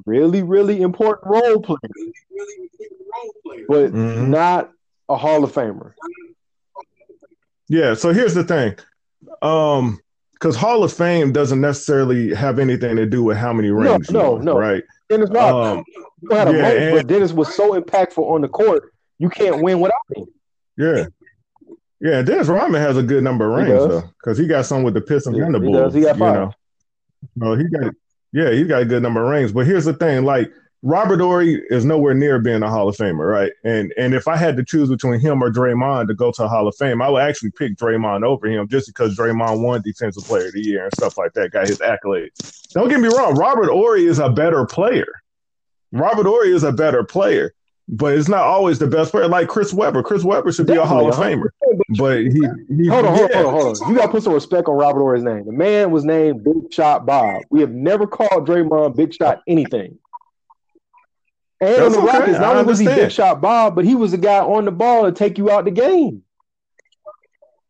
[0.06, 1.80] really, really important role player,
[3.68, 4.32] but mm-hmm.
[4.32, 4.72] not
[5.10, 5.94] a Hall of Famer.
[7.68, 7.94] Yeah.
[7.94, 8.76] So here's the thing.
[9.42, 10.00] Um,
[10.34, 14.12] because Hall of Fame doesn't necessarily have anything to do with how many rings.
[14.12, 14.58] No, no, no.
[14.58, 14.84] Right.
[15.10, 15.78] Dennis Rodman.
[15.78, 15.84] Um,
[16.32, 18.94] had a yeah, moment, and, but Dennis was so impactful on the court.
[19.20, 20.26] You can't win without him.
[20.78, 21.06] Yeah.
[22.02, 24.94] Yeah, Dennis Rodman has a good number of rings though, because he got some with
[24.94, 25.76] the Pistons yeah, and the Bulls.
[25.76, 25.94] He, does.
[25.94, 26.36] he got five.
[26.36, 26.54] You know?
[27.36, 27.94] Well, he got
[28.34, 29.52] yeah, he's got a good number of rings.
[29.52, 33.32] But here's the thing: like Robert Horry is nowhere near being a Hall of Famer,
[33.32, 33.54] right?
[33.64, 36.48] And and if I had to choose between him or Draymond to go to a
[36.48, 40.26] Hall of Fame, I would actually pick Draymond over him just because Draymond won Defensive
[40.26, 42.68] Player of the Year and stuff like that, got his accolades.
[42.74, 45.08] Don't get me wrong, Robert Horry is a better player.
[45.94, 47.54] Robert Horry is a better player,
[47.88, 49.28] but it's not always the best player.
[49.28, 51.48] Like Chris Webber, Chris Webber should be a Hall of Famer,
[51.98, 53.90] but he, he hold on, hold on, hold on, hold on.
[53.90, 55.46] You got to put some respect on Robert Horry's name.
[55.46, 57.44] The man was named Big Shot Bob.
[57.50, 59.98] We have never called Draymond Big Shot anything.
[61.64, 62.20] And That's on the okay.
[62.20, 64.72] Rockets, not only was he big shot Bob, but he was the guy on the
[64.72, 66.24] ball to take you out the game.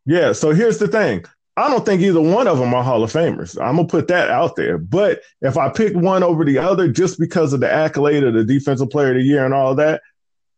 [0.06, 0.34] Yeah.
[0.34, 1.26] So here's the thing.
[1.56, 3.60] I don't think either one of them are Hall of Famers.
[3.62, 4.80] I'm gonna put that out there.
[4.80, 8.44] But if I pick one over the other just because of the accolade of the
[8.44, 10.02] defensive player of the year and all of that,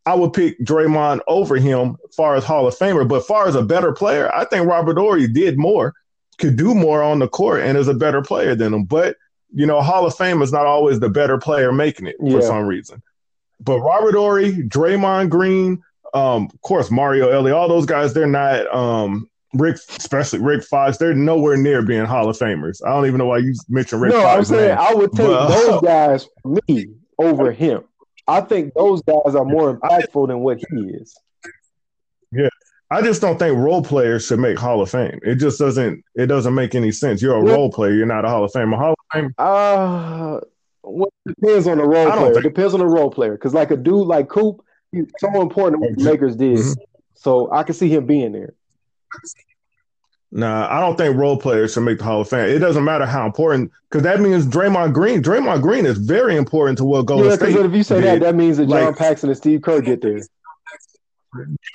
[0.06, 3.06] I would pick Draymond over him as far as Hall of Famer.
[3.06, 5.94] But far as a better player, I think Robert Horry did more,
[6.38, 8.84] could do more on the court, and is a better player than him.
[8.84, 9.16] But
[9.52, 12.46] you know, Hall of Fame is not always the better player making it for yeah.
[12.46, 13.02] some reason.
[13.60, 15.82] But Robert Horry, Draymond Green,
[16.14, 20.98] um, of course Mario Elie, all those guys, they're not um, Rick, especially Rick Fox,
[20.98, 22.80] they're nowhere near being Hall of Famers.
[22.84, 24.38] I don't even know why you mentioned Rick no, Fox.
[24.38, 24.78] I'm saying name.
[24.78, 26.28] I would take but, those guys
[26.68, 26.88] me
[27.18, 27.84] over him.
[28.28, 31.16] I think those guys are more impactful than what he is.
[32.32, 32.48] Yeah.
[32.90, 35.18] I just don't think role players should make Hall of Fame.
[35.22, 37.20] It just doesn't it doesn't make any sense.
[37.20, 38.72] You're a well, role player, you're not a Hall of Fame.
[38.72, 39.34] A Hall of Fame.
[39.38, 40.40] Uh
[40.82, 42.32] well, it depends on the role player.
[42.32, 42.44] Think...
[42.44, 43.32] It depends on the role player.
[43.32, 46.58] Because like a dude like Coop, he's so important what the Lakers did.
[46.58, 46.82] Mm-hmm.
[47.14, 48.54] So I can see him being there.
[50.36, 52.54] Nah, I don't think role players should make the Hall of Fame.
[52.54, 55.22] It doesn't matter how important, because that means Draymond Green.
[55.22, 57.54] Draymond Green is very important to what Golden yeah, State.
[57.54, 58.04] Yeah, if you say did.
[58.04, 60.20] that, that means that John like, Paxson and Steve Kerr get there.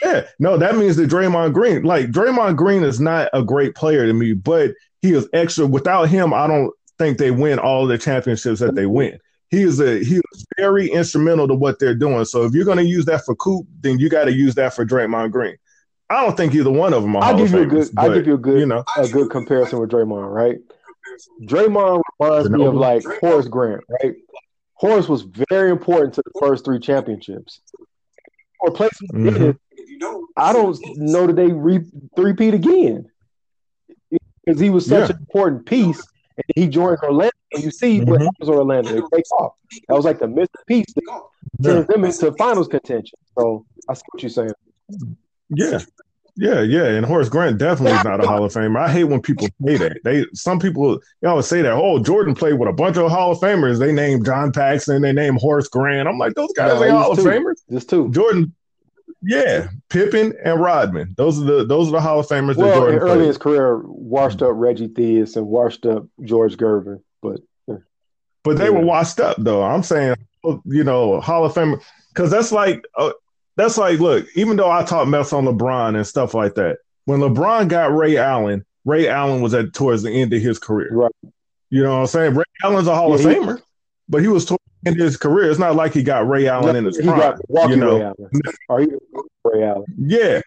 [0.04, 4.06] Yeah, no, that means that Draymond Green, like Draymond Green, is not a great player
[4.06, 5.66] to me, but he is extra.
[5.66, 9.18] Without him, I don't think they win all the championships that they win.
[9.50, 12.26] He is a he is very instrumental to what they're doing.
[12.26, 14.76] So if you're going to use that for Coop, then you got to use that
[14.76, 15.58] for Draymond Green.
[16.12, 17.24] I don't think either one of them are.
[17.24, 17.88] I'll give you a good.
[17.98, 18.60] i give you a good.
[18.60, 20.58] You know, a good comparison with Draymond, right?
[21.44, 24.16] Draymond reminds me of like Horace Grant, right?
[24.74, 27.62] Horace was very important to the first three championships.
[28.60, 30.20] Or places mm-hmm.
[30.36, 31.86] I don't know that they re-
[32.18, 33.10] repeat again
[34.46, 35.16] because he was such yeah.
[35.16, 36.04] an important piece
[36.38, 37.32] and he joined Orlando.
[37.56, 38.10] You see mm-hmm.
[38.10, 38.98] what happens Orlando.
[38.98, 39.54] It takes off.
[39.88, 41.24] That was like the missing piece that
[41.64, 43.18] turns them into finals contention.
[43.38, 44.52] So I see what you're saying.
[45.52, 45.80] Yeah.
[46.38, 48.80] Yeah, yeah, and Horace Grant definitely is not a Hall of Famer.
[48.80, 49.98] I hate when people say that.
[50.06, 51.74] They some people you always say that.
[51.74, 53.80] Oh, Jordan played with a bunch of Hall of Famers.
[53.80, 55.02] They name John Paxson.
[55.02, 56.08] They name Horace Grant.
[56.08, 57.58] I'm like, those guys no, are Hall of Famers.
[57.70, 58.10] Just two.
[58.12, 58.56] Jordan
[59.22, 61.14] yeah, Pippen and Rodman.
[61.16, 62.56] Those are the those are the Hall of Famers.
[62.56, 66.58] Well, that Jordan early in his career, washed up Reggie Theus and washed up George
[66.58, 67.42] Gervin, but
[68.44, 68.72] but they yeah.
[68.72, 69.64] were washed up though.
[69.64, 70.16] I'm saying,
[70.66, 73.12] you know, Hall of Famer because that's like uh,
[73.56, 74.28] that's like look.
[74.36, 78.18] Even though I talk mess on LeBron and stuff like that, when LeBron got Ray
[78.18, 80.90] Allen, Ray Allen was at towards the end of his career.
[80.92, 81.12] Right.
[81.70, 82.34] You know what I'm saying?
[82.36, 83.62] Ray Allen's a Hall yeah, of he, Famer,
[84.10, 85.50] but he was towards in his career.
[85.50, 87.38] It's not like he got Ray Allen no, in his prime.
[87.70, 88.32] you know, Ray Allen.
[88.70, 89.86] Or Ray Allen.
[89.98, 90.42] Yeah,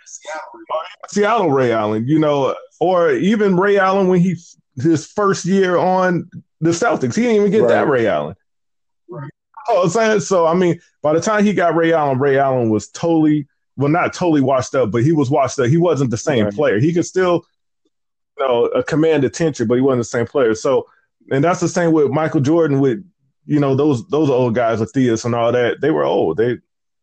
[1.09, 2.07] Seattle Ray Allen.
[2.07, 4.37] You know, or even Ray Allen when he
[4.77, 6.29] his first year on
[6.61, 7.69] the Celtics, he didn't even get right.
[7.69, 8.35] that Ray Allen.
[9.09, 9.31] Right.
[9.69, 10.47] Oh, I'm saying so.
[10.47, 13.47] I mean, by the time he got Ray Allen, Ray Allen was totally
[13.77, 15.67] well, not totally washed up, but he was washed up.
[15.67, 16.55] He wasn't the same right.
[16.55, 16.79] player.
[16.79, 17.45] He could still
[18.39, 20.55] you know, a command attention, but he wasn't the same player.
[20.55, 20.87] So,
[21.31, 23.05] and that's the same with Michael Jordan with,
[23.47, 25.81] you know, those those old guys, Matthias and all that.
[25.81, 26.37] They were old.
[26.37, 26.59] They,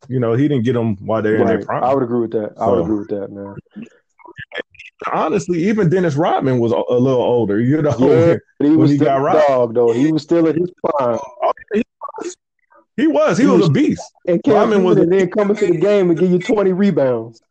[0.08, 1.42] you know, he didn't get them while they're right.
[1.42, 1.84] in their prime.
[1.84, 2.54] I would agree with that.
[2.60, 3.56] I would agree with that, man.
[5.12, 7.60] Honestly, even Dennis Rodman was a, a little older.
[7.60, 8.36] You know, yeah,
[8.68, 9.92] he was he still got dog though.
[9.92, 11.20] He was still in his prime.
[11.44, 11.54] Oh,
[12.98, 13.38] He was.
[13.38, 14.04] He, he was, was, a beast.
[14.28, 17.42] And Rodman was, and then coming to the game and give you twenty rebounds.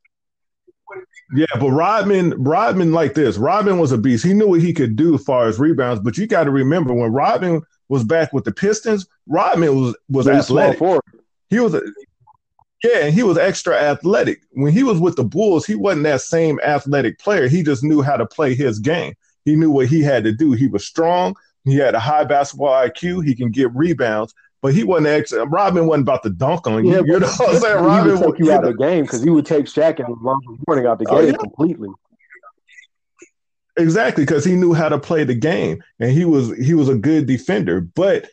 [1.32, 3.36] Yeah, but Rodman, Rodman like this.
[3.36, 4.24] Rodman was a beast.
[4.24, 6.00] He knew what he could do as far as rebounds.
[6.00, 10.26] But you got to remember when Rodman was back with the Pistons, Rodman was was
[10.26, 10.80] Very athletic.
[11.48, 11.82] He was a,
[12.82, 14.42] yeah, and he was extra athletic.
[14.52, 17.46] When he was with the Bulls, he wasn't that same athletic player.
[17.46, 19.14] He just knew how to play his game.
[19.44, 20.52] He knew what he had to do.
[20.52, 21.34] He was strong.
[21.64, 23.24] He had a high basketball IQ.
[23.24, 25.46] He can get rebounds, but he wasn't actually.
[25.46, 26.92] Robin wasn't about to dunk on you.
[26.92, 27.84] Yeah, you know what I'm saying?
[27.84, 30.58] Robin would take you out of the game because he would take Shaq and Lonzo
[30.66, 31.36] Mourning out the oh, game oh, yeah.
[31.36, 31.88] completely.
[33.76, 36.94] Exactly, because he knew how to play the game, and he was he was a
[36.94, 37.80] good defender.
[37.80, 38.28] But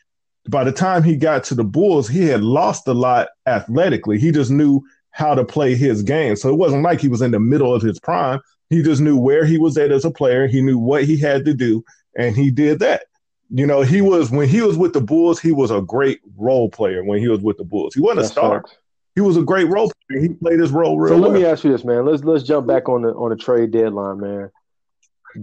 [0.48, 4.18] by the time he got to the Bulls, he had lost a lot athletically.
[4.18, 6.36] He just knew how to play his game.
[6.36, 8.40] So it wasn't like he was in the middle of his prime.
[8.70, 10.46] He just knew where he was at as a player.
[10.46, 11.84] He knew what he had to do,
[12.16, 13.04] and he did that.
[13.50, 16.68] You know, he was when he was with the Bulls, he was a great role
[16.68, 17.94] player when he was with the Bulls.
[17.94, 18.64] He wasn't That's a star.
[19.14, 20.20] He was a great role player.
[20.20, 21.40] He played his role real So let well.
[21.40, 22.04] me ask you this, man.
[22.04, 24.50] Let's let's jump back on the on the trade deadline, man.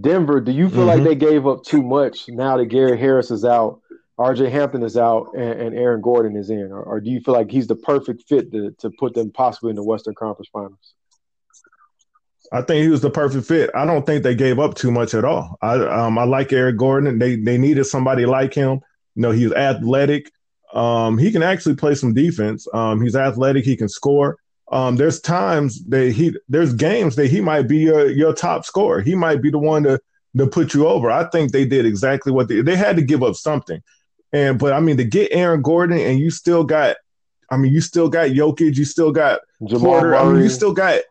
[0.01, 0.87] Denver, do you feel mm-hmm.
[0.87, 3.81] like they gave up too much now that Gary Harris is out
[4.17, 7.33] RJ Hampton is out and, and Aaron Gordon is in, or, or, do you feel
[7.33, 10.93] like he's the perfect fit to, to put them possibly in the Western Conference Finals?
[12.51, 13.69] I think he was the perfect fit.
[13.75, 15.57] I don't think they gave up too much at all.
[15.61, 17.19] I um, I like Aaron Gordon.
[17.19, 18.81] They they needed somebody like him.
[19.15, 20.31] You know, he's athletic.
[20.73, 22.67] Um, he can actually play some defense.
[22.73, 23.63] Um, he's athletic.
[23.65, 24.37] He can score.
[24.71, 29.01] Um, there's times that he there's games that he might be your your top scorer.
[29.01, 29.99] He might be the one to
[30.37, 31.11] to put you over.
[31.11, 33.81] I think they did exactly what they they had to give up something.
[34.33, 36.97] And but I mean to get Aaron Gordon and you still got,
[37.49, 40.17] I mean you still got Jokic, you still got Jamal Porter, Murray.
[40.17, 41.01] I mean you still got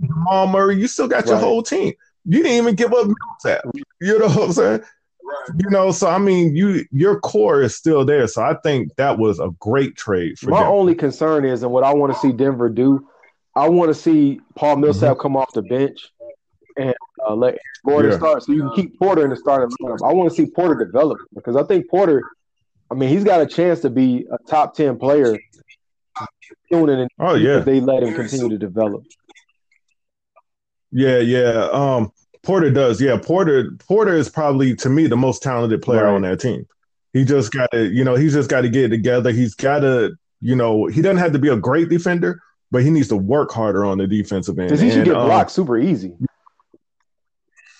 [0.00, 1.28] Jamal Murray, you still got right.
[1.28, 1.94] your whole team.
[2.24, 3.64] You didn't even give up Millsap.
[4.00, 4.80] You know what I'm saying?
[4.80, 5.60] Right.
[5.62, 8.26] You know, so I mean, you your core is still there.
[8.26, 10.50] So I think that was a great trade for.
[10.50, 10.72] My Denver.
[10.72, 13.06] only concern is, and what I want to see Denver do,
[13.54, 15.20] I want to see Paul Millsap mm-hmm.
[15.20, 16.08] come off the bench
[16.76, 16.94] and
[17.26, 18.18] uh, let Gordon yeah.
[18.18, 20.08] start, so you can keep Porter in the starting lineup.
[20.08, 22.22] I want to see Porter develop because I think Porter,
[22.90, 25.36] I mean, he's got a chance to be a top ten player.
[27.20, 29.04] Oh yeah, they let him continue to develop.
[30.90, 31.68] Yeah, yeah.
[31.72, 33.00] Um, Porter does.
[33.00, 33.72] Yeah, Porter.
[33.86, 36.14] Porter is probably to me the most talented player right.
[36.14, 36.66] on that team.
[37.12, 39.32] He just got to, you know, he's just got to get it together.
[39.32, 42.90] He's got to, you know, he doesn't have to be a great defender, but he
[42.90, 44.68] needs to work harder on the defensive end.
[44.68, 46.12] Because he should get um, blocked super easy.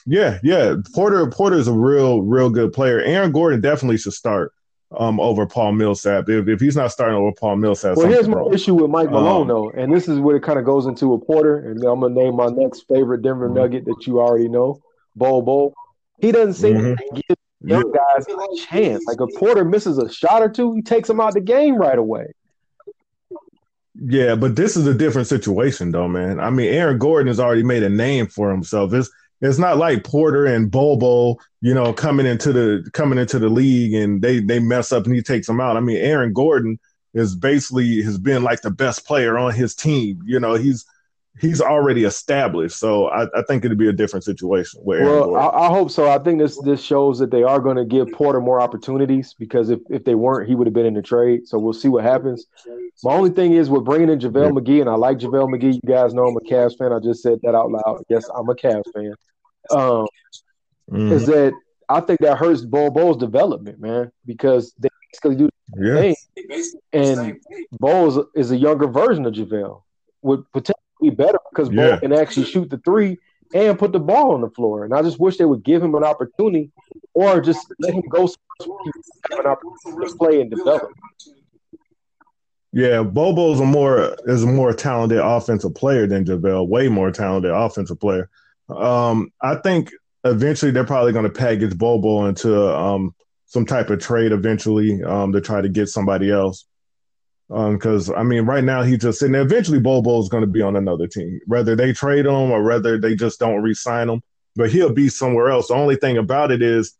[0.07, 0.77] Yeah, yeah.
[0.95, 3.01] Porter Porter is a real, real good player.
[3.01, 4.53] Aaron Gordon definitely should start
[4.97, 6.29] um, over Paul Millsap.
[6.29, 9.43] If, if he's not starting over Paul Millsap, well, here's my issue with Mike Malone
[9.43, 12.01] um, though, and this is where it kind of goes into a Porter, and I'm
[12.01, 13.59] gonna name my next favorite Denver mm-hmm.
[13.59, 14.81] Nugget that you already know,
[15.15, 15.75] Bol Bol.
[16.21, 17.17] He doesn't seem mm-hmm.
[17.17, 19.05] to give young guys a chance.
[19.07, 21.99] Like a Porter misses a shot or two, he takes him out the game right
[21.99, 22.33] away.
[24.01, 26.39] Yeah, but this is a different situation, though, man.
[26.39, 28.93] I mean, Aaron Gordon has already made a name for himself.
[28.95, 33.49] It's it's not like Porter and Bobo, you know, coming into the coming into the
[33.49, 35.77] league and they they mess up and he takes them out.
[35.77, 36.79] I mean, Aaron Gordon
[37.15, 40.21] is basically has been like the best player on his team.
[40.25, 40.85] You know, he's
[41.41, 42.79] he's already established.
[42.79, 44.81] So I, I think it'd be a different situation.
[44.85, 46.11] well, I, I, hope so.
[46.11, 49.71] I think this this shows that they are going to give Porter more opportunities because
[49.71, 51.47] if, if they weren't, he would have been in the trade.
[51.47, 52.47] So we'll see what happens.
[53.05, 54.51] My only thing is we're bringing in JaVale yeah.
[54.51, 55.75] McGee, and I like JaVale McGee.
[55.75, 56.93] You guys know I'm a Cavs fan.
[56.93, 58.03] I just said that out loud.
[58.09, 59.15] Yes, I'm a Cavs fan.
[59.71, 60.07] Um,
[60.91, 61.13] mm.
[61.13, 61.53] Is that
[61.89, 66.59] I think that hurts Bol Bol's development, man, because they basically do the yeah.
[66.93, 67.41] And
[67.73, 69.83] Bol is a younger version of JaVale.
[70.23, 71.99] Would potentially be better because yeah.
[71.99, 73.19] Can actually shoot the three
[73.55, 74.85] and put the ball on the floor.
[74.85, 76.71] And I just wish they would give him an opportunity
[77.15, 78.29] or just let him go
[79.31, 80.91] have an opportunity to play and develop.
[82.73, 87.51] Yeah, Bobo's a more is a more talented offensive player than JaVale, way more talented
[87.51, 88.29] offensive player.
[88.69, 89.91] Um, I think
[90.25, 93.15] eventually they're probably going to package Bobo into um,
[93.47, 96.67] some type of trade eventually um, to try to get somebody else.
[97.49, 99.43] Because um, I mean, right now he's just sitting there.
[99.43, 102.99] Eventually, Bobo is going to be on another team, whether they trade him or whether
[102.99, 104.23] they just don't re-sign him.
[104.55, 105.69] But he'll be somewhere else.
[105.69, 106.95] The only thing about it is,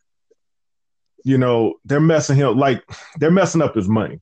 [1.23, 2.83] you know, they're messing him like
[3.17, 4.21] they're messing up his money.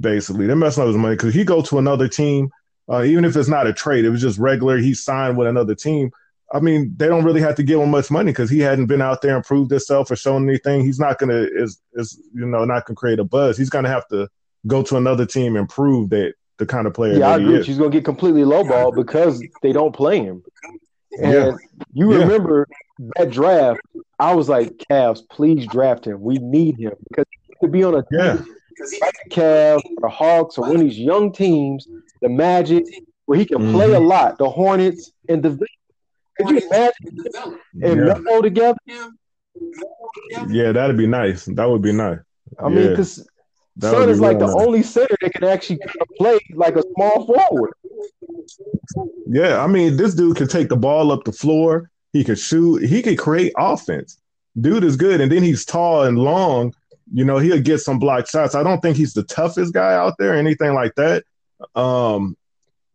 [0.00, 2.50] Basically, they're messing up his money because he go to another team,
[2.90, 4.78] uh, even if it's not a trade, it was just regular.
[4.78, 6.10] He signed with another team.
[6.52, 9.00] I mean, they don't really have to give him much money because he hadn't been
[9.00, 10.84] out there and proved himself or shown anything.
[10.84, 13.56] He's not gonna is is you know not gonna create a buzz.
[13.56, 14.28] He's gonna have to
[14.66, 17.18] go to another team and prove that the kind of player.
[17.18, 17.58] Yeah, I agree.
[17.58, 17.66] Is.
[17.66, 20.42] He's gonna get completely lowballed because they don't play him.
[21.20, 21.52] And yeah.
[21.92, 22.18] you yeah.
[22.18, 22.66] remember
[23.16, 23.80] that draft?
[24.18, 26.20] I was like, Cavs, please draft him.
[26.20, 28.36] We need him because he could be on a yeah.
[28.36, 28.54] team
[29.00, 31.86] like the Cavs or Hawks or one of these young teams,
[32.20, 32.84] the Magic,
[33.26, 33.74] where he can mm-hmm.
[33.74, 34.38] play a lot.
[34.38, 35.66] The Hornets and the
[36.38, 37.24] could you imagine
[37.82, 38.14] and yeah.
[38.14, 38.78] Melo together?
[40.48, 41.44] Yeah, that'd be nice.
[41.44, 42.18] That would be nice.
[42.58, 42.74] I yeah.
[42.74, 43.26] mean, because
[43.80, 45.78] Son is like the only center that can actually
[46.18, 47.72] play like a small forward.
[49.26, 51.90] Yeah, I mean, this dude can take the ball up the floor.
[52.12, 52.82] He can shoot.
[52.82, 54.18] He can create offense.
[54.60, 56.74] Dude is good, and then he's tall and long.
[57.14, 58.54] You know, he'll get some block shots.
[58.54, 61.24] I don't think he's the toughest guy out there, or anything like that.
[61.74, 62.36] Um,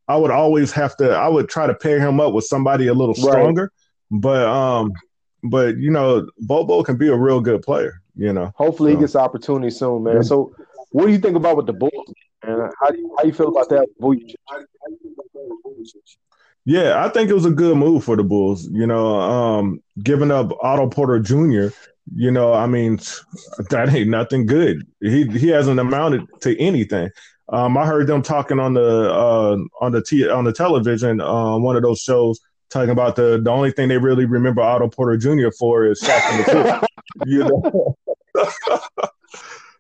[0.08, 1.10] I would always have to.
[1.10, 3.64] I would try to pair him up with somebody a little stronger.
[3.64, 4.22] Right.
[4.22, 4.94] But um,
[5.44, 8.02] but you know, Bol Bol can be a real good player.
[8.16, 8.98] You know, hopefully so.
[8.98, 10.18] he gets opportunity soon, man.
[10.18, 10.22] Yeah.
[10.22, 10.56] So,
[10.92, 12.14] what do you think about with the Bulls?
[12.44, 13.88] And how do you, how you feel about that?
[16.66, 18.68] Yeah, I think it was a good move for the Bulls.
[18.72, 21.74] You know, um, giving up Otto Porter Jr.
[22.16, 23.00] You know, I mean,
[23.70, 24.88] that ain't nothing good.
[25.02, 27.10] He he hasn't amounted to anything.
[27.50, 31.58] Um, I heard them talking on the uh, on the t- on the television uh,
[31.58, 35.18] one of those shows talking about the the only thing they really remember Otto Porter
[35.18, 35.50] Jr.
[35.58, 36.88] for is in the
[37.26, 37.96] you know.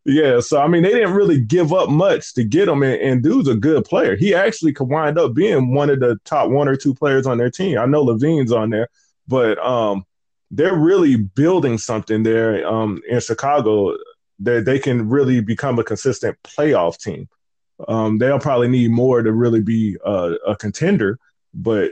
[0.07, 3.21] yeah, so I mean, they didn't really give up much to get him, and, and
[3.21, 4.15] dude's a good player.
[4.15, 7.37] He actually could wind up being one of the top one or two players on
[7.37, 7.77] their team.
[7.77, 8.87] I know LaVine's on there,
[9.27, 10.05] but um,
[10.49, 13.97] they're really building something there um, in Chicago
[14.39, 17.27] that they can really become a consistent playoff team.
[17.89, 21.19] Um, they'll probably need more to really be a, a contender,
[21.53, 21.91] but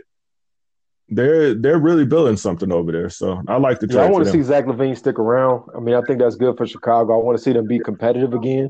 [1.10, 3.10] they're they're really building something over there.
[3.10, 3.88] So I like the.
[3.88, 5.70] Yeah, I want to see Zach LaVine stick around.
[5.76, 7.14] I mean, I think that's good for Chicago.
[7.14, 8.70] I want to see them be competitive again.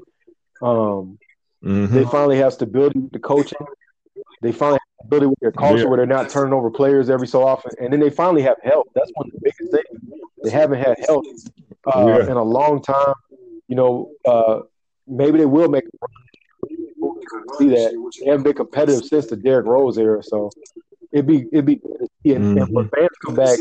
[0.62, 1.18] Um,
[1.64, 1.94] mm-hmm.
[1.94, 3.66] They finally have stability with the coaching.
[4.42, 5.86] They finally have stability with their culture yeah.
[5.86, 8.90] where they're not turning over players every so often, and then they finally have help.
[8.94, 10.22] That's one of the biggest things.
[10.44, 11.26] They haven't had help
[11.86, 12.26] uh, yeah.
[12.26, 13.14] in a long time.
[13.68, 14.60] You know, uh,
[15.08, 15.86] maybe they will make
[17.58, 20.22] see that they haven't been competitive since the Derrick Rose era.
[20.22, 20.52] So
[21.16, 21.80] it'd be it'd be
[22.26, 22.58] and, mm-hmm.
[22.58, 23.58] and when fans come back,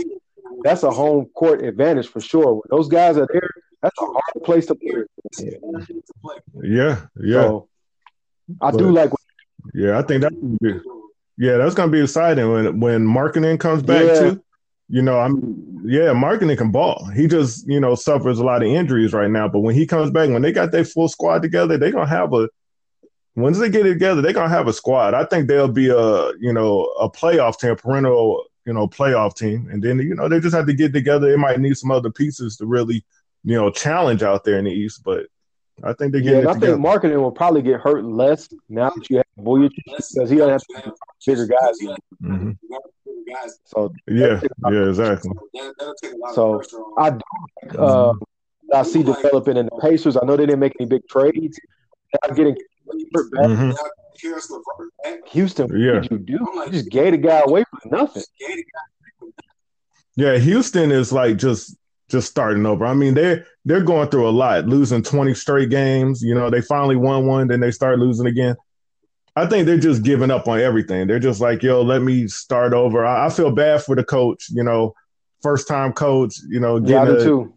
[0.63, 2.55] that's a home court advantage for sure.
[2.55, 3.49] When those guys are there,
[3.81, 5.05] that's a hard place to play.
[6.63, 7.43] Yeah, yeah.
[7.43, 7.69] So,
[8.61, 9.11] I but, do like.
[9.73, 10.83] Yeah, I think that.
[11.37, 14.21] Yeah, that's gonna be exciting when when Markkanen comes back yeah.
[14.21, 14.45] too.
[14.89, 17.09] You know, I'm yeah, Markkanen can ball.
[17.15, 20.11] He just you know suffers a lot of injuries right now, but when he comes
[20.11, 22.49] back, when they got their full squad together, they're gonna have a
[23.37, 25.15] once they get together, they're gonna have a squad.
[25.15, 29.37] I think they'll be a you know a playoff team, a perennial you know playoff
[29.37, 31.31] team, and then you know they just have to get together.
[31.31, 33.05] They might need some other pieces to really
[33.45, 35.27] you know challenge out there in the East, but
[35.83, 36.45] I think they get.
[36.45, 40.37] Yeah, I think Markkanen will probably get hurt less now that you have because he
[40.37, 40.93] doesn't have
[41.27, 41.79] bigger guys.
[42.23, 42.53] Mm-hmm.
[43.65, 45.33] So yeah, yeah, exactly.
[46.35, 46.63] So
[46.97, 48.13] I do, uh,
[48.73, 50.17] I see developing in the Pacers.
[50.17, 51.59] I know they didn't make any big trades.
[52.23, 53.73] I'm getting Mm-hmm.
[55.29, 56.01] Houston, what yeah.
[56.01, 56.33] did you do?
[56.33, 58.23] You just gave the guy away for nothing.
[60.17, 61.77] Yeah, Houston is like just
[62.09, 62.85] just starting over.
[62.85, 66.23] I mean, they're they're going through a lot, losing 20 straight games.
[66.23, 68.57] You know, they finally won one, then they start losing again.
[69.37, 71.09] I think they're just giving up on everything.
[71.09, 73.05] They're just like, yo, let me start over.
[73.05, 74.95] I, I feel bad for the coach, you know,
[75.43, 77.55] first time coach, you know, getting yeah, a, too.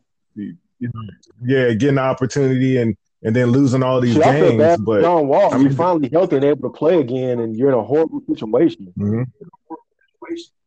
[1.46, 4.78] yeah, getting the opportunity and and then losing all these Shit, games.
[4.78, 7.70] but John Wall, I mean, you're finally healthy and able to play again, and you're
[7.70, 8.94] in a horrible situation.
[8.98, 9.24] Mm-hmm.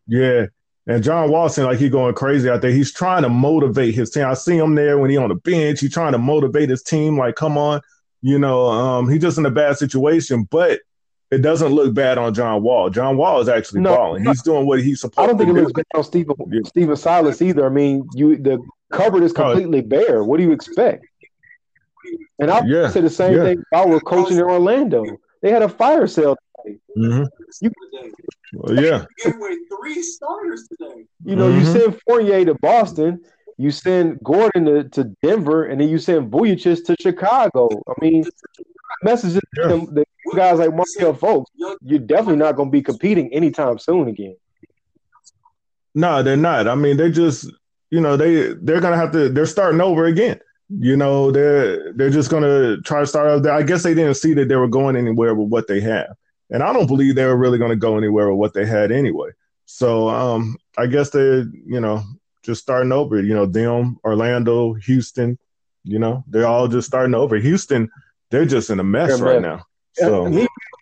[0.06, 0.46] Yeah.
[0.86, 2.72] And John Wall Watson, like he going crazy out there.
[2.72, 4.26] He's trying to motivate his team.
[4.26, 5.80] I see him there when he on the bench.
[5.80, 7.16] He's trying to motivate his team.
[7.16, 7.80] Like, come on,
[8.22, 10.80] you know, um, he's just in a bad situation, but
[11.30, 12.90] it doesn't look bad on John Wall.
[12.90, 14.24] John Wall is actually no, balling.
[14.24, 15.20] He's doing what he's supposed.
[15.20, 16.60] I don't think it looks bad on Stephen yeah.
[16.64, 17.64] Stephen Silas either.
[17.64, 18.58] I mean, you the
[18.90, 20.24] cupboard is completely bare.
[20.24, 21.06] What do you expect?
[22.40, 23.42] And I yeah, say the same yeah.
[23.42, 23.62] thing.
[23.72, 25.04] I was coaching in Orlando.
[25.42, 26.36] They had a fire sale.
[26.96, 27.24] Mm-hmm.
[27.60, 27.70] You,
[28.54, 29.04] well, yeah.
[29.22, 31.06] three starters today.
[31.24, 31.60] You know, mm-hmm.
[31.60, 33.20] you send Fournier to Boston,
[33.58, 37.68] you send Gordon to, to Denver, and then you send Vucevic to Chicago.
[37.88, 38.24] I mean,
[39.02, 39.62] messages yeah.
[39.64, 41.46] to them, the guys like Markelle Fultz,
[41.82, 44.36] you're definitely not going to be competing anytime soon again.
[45.94, 46.68] No, they're not.
[46.68, 47.50] I mean, they just,
[47.90, 49.28] you know, they they're gonna have to.
[49.28, 50.40] They're starting over again
[50.78, 53.52] you know they're they're just gonna try to start out there.
[53.52, 56.14] I guess they didn't see that they were going anywhere with what they have,
[56.50, 59.30] and I don't believe they were really to go anywhere with what they had anyway.
[59.66, 62.02] So um, I guess they're you know
[62.42, 63.20] just starting over.
[63.20, 65.38] You know, them, Orlando, Houston.
[65.82, 67.36] You know, they're all just starting over.
[67.36, 67.90] Houston,
[68.30, 69.62] they're just in a mess They're right now.
[69.94, 70.26] So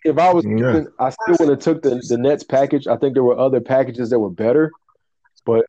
[0.03, 0.83] if I was, Yeah.
[0.99, 2.87] I still would have took the, the Nets package.
[2.87, 4.71] I think there were other packages that were better,
[5.45, 5.65] but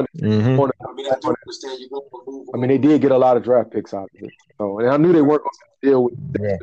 [0.00, 0.70] mhm.
[0.88, 2.48] I mean, I do understand you're going to move.
[2.54, 4.30] I mean they did get a lot of draft picks out of it.
[4.58, 6.56] So, and I knew they weren't going to deal with Yeah.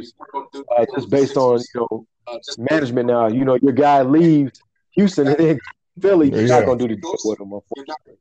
[0.78, 2.38] uh, just based on you know uh,
[2.72, 3.08] management.
[3.08, 4.62] Now you know your guy leaves
[4.92, 5.60] Houston and then
[6.02, 6.30] Philly.
[6.32, 6.60] You're Yeah.
[6.60, 7.52] not going to do the deal with him.
[7.52, 8.18] unfortunately.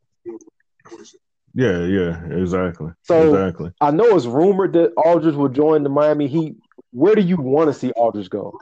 [1.54, 3.72] yeah, yeah, exactly, So- exactly.
[3.80, 6.56] I know it's rumored that Aldridge will join the Miami Heat.
[6.92, 8.58] Where do you want to see Aldridge go?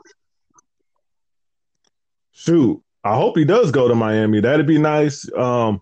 [2.31, 4.41] Shoot, I hope he does go to Miami.
[4.41, 5.31] That'd be nice.
[5.33, 5.81] Um,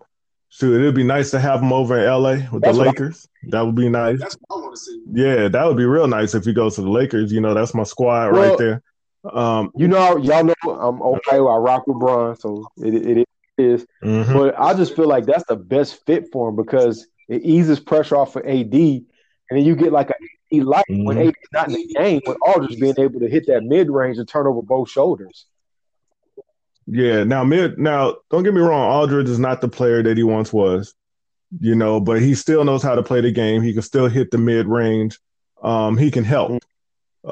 [0.58, 2.90] shoot, it'd be nice to have him over in LA with That's the what I-
[2.90, 3.28] Lakers.
[3.48, 4.18] That would be nice.
[4.20, 5.02] That's what I want to see.
[5.12, 7.32] Yeah, that would be real nice if he goes to the Lakers.
[7.32, 8.82] You know, that's my squad Well- right there.
[9.32, 11.48] Um, You know, y'all know I'm Ohio.
[11.48, 13.28] I rock with Bron, so it, it
[13.58, 13.84] is.
[14.04, 14.32] mhm.
[14.32, 18.16] But I just feel like that's the best fit for him because it eases pressure
[18.16, 20.14] off of AD, and then you get like a
[20.54, 21.28] AD light when Mhm.
[21.28, 24.28] AD's not in the game, with Aldridge being able to hit that mid range and
[24.28, 25.46] turn over both shoulders.
[26.86, 30.22] Yeah, now mid now don't get me wrong, Aldridge is not the player that he
[30.22, 30.94] once was,
[31.60, 33.62] you know, but he still knows how to play the game.
[33.62, 35.18] He can still hit the mid range.
[35.62, 36.62] Um, he can help.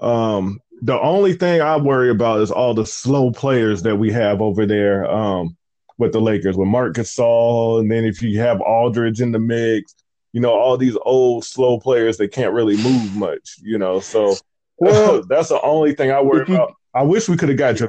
[0.00, 4.42] Um, the only thing I worry about is all the slow players that we have
[4.42, 5.56] over there um,
[5.98, 9.94] with the Lakers, with Marc Gasol, and then if you have Aldridge in the mix,
[10.32, 14.00] you know, all these old slow players that can't really move much, you know.
[14.00, 14.34] So
[14.78, 16.74] Well, that's the only thing I worry you- about.
[16.92, 17.88] I wish we could have got JaVale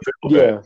[0.62, 0.66] back.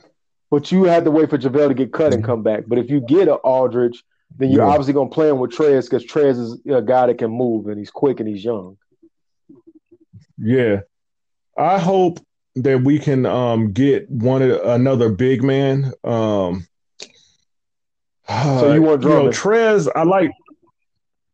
[0.51, 2.63] But you had to wait for JaVale to get cut and come back.
[2.67, 4.03] But if you get an Aldridge,
[4.37, 4.69] then you're Yeah.
[4.69, 7.67] obviously going to play him with Trez because Trez is a guy that can move
[7.67, 8.77] and he's quick and he's young.
[10.37, 10.81] Yeah.
[11.57, 12.19] I hope
[12.55, 15.93] that we can um get one another big man.
[16.03, 16.65] Um
[18.27, 19.35] So you want know, Drummond?
[19.35, 20.31] Trez, I like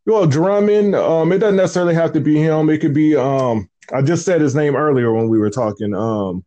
[0.05, 0.95] well Drummond.
[0.95, 2.70] Um it doesn't necessarily have to be him.
[2.70, 5.93] It could be um I just said his name earlier when we were talking.
[5.93, 6.43] Um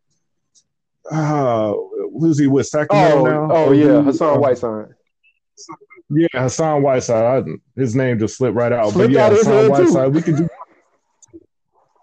[1.10, 1.72] uh
[2.18, 3.48] who's he with Sacramento Oh, now?
[3.50, 4.86] oh yeah, Hassan um, Whiteside.
[6.10, 7.44] Yeah, Hassan Whiteside.
[7.46, 7.50] I,
[7.80, 8.92] his name just slipped right out.
[8.92, 9.70] Slipped but yeah, out Hassan head, too.
[9.84, 10.14] Whiteside.
[10.14, 10.48] We could do.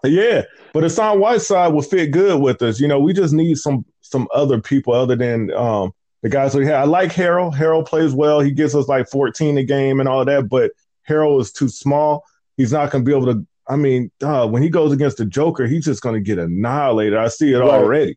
[0.04, 0.42] Yeah,
[0.72, 2.78] but Hassan Whiteside will fit good with us.
[2.78, 5.90] You know, we just need some some other people other than um
[6.22, 6.74] the guys we have.
[6.74, 7.52] I like Harrell.
[7.52, 8.38] Harrell plays well.
[8.40, 10.70] He gets us like 14 a game and all that, but
[11.08, 12.22] Harrell is too small.
[12.56, 13.44] He's not going to be able to.
[13.68, 17.18] I mean, uh, when he goes against the Joker, he's just going to get annihilated.
[17.18, 17.68] I see it Right.
[17.68, 18.16] already.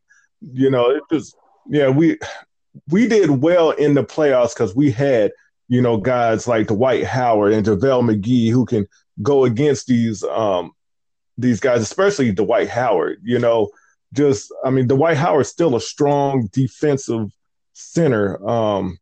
[0.53, 1.35] You know, it just
[1.69, 2.17] yeah, we
[2.89, 5.31] we did well in the playoffs because we had
[5.67, 8.87] you know guys like Dwight Howard and JaVale McGee who can
[9.21, 10.71] go against these um
[11.37, 13.19] these guys, especially Dwight Howard.
[13.23, 13.69] You know,
[14.13, 17.31] just I mean, Dwight Howard's still a strong defensive
[17.73, 18.45] center.
[18.47, 18.99] Um,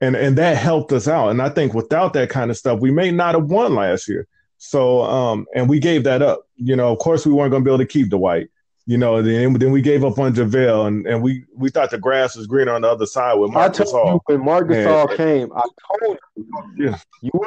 [0.00, 1.28] and and that helped us out.
[1.30, 4.26] And I think without that kind of stuff, we may not have won last year.
[4.58, 6.46] So um, and we gave that up.
[6.56, 8.48] You know, of course, we weren't going to be able to keep Dwight.
[8.88, 11.98] You know, then then we gave up on JaVale, and and we we thought the
[11.98, 14.12] grass was greener on the other side with I Marc told Gasol.
[14.14, 14.86] you when Mark Man.
[14.86, 15.60] Gasol came, I
[16.00, 16.98] told you, Yeah.
[17.20, 17.46] you were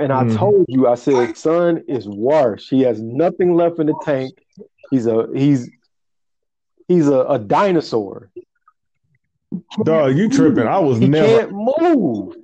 [0.00, 0.36] and I Mhm.
[0.36, 2.68] told you, I said, son is worse.
[2.68, 4.32] He has nothing left in the tank.
[4.90, 5.70] He's a he's
[6.88, 8.28] he's a, a dinosaur.
[9.84, 10.66] Dog, you tripping?
[10.66, 12.34] I was He never can't move.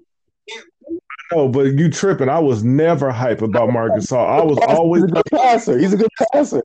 [1.33, 2.29] no, but you tripping?
[2.29, 4.25] I was never hype about Marc Gasol.
[4.25, 5.79] I was always He's a good passer.
[5.81, 6.63] He's a good passer.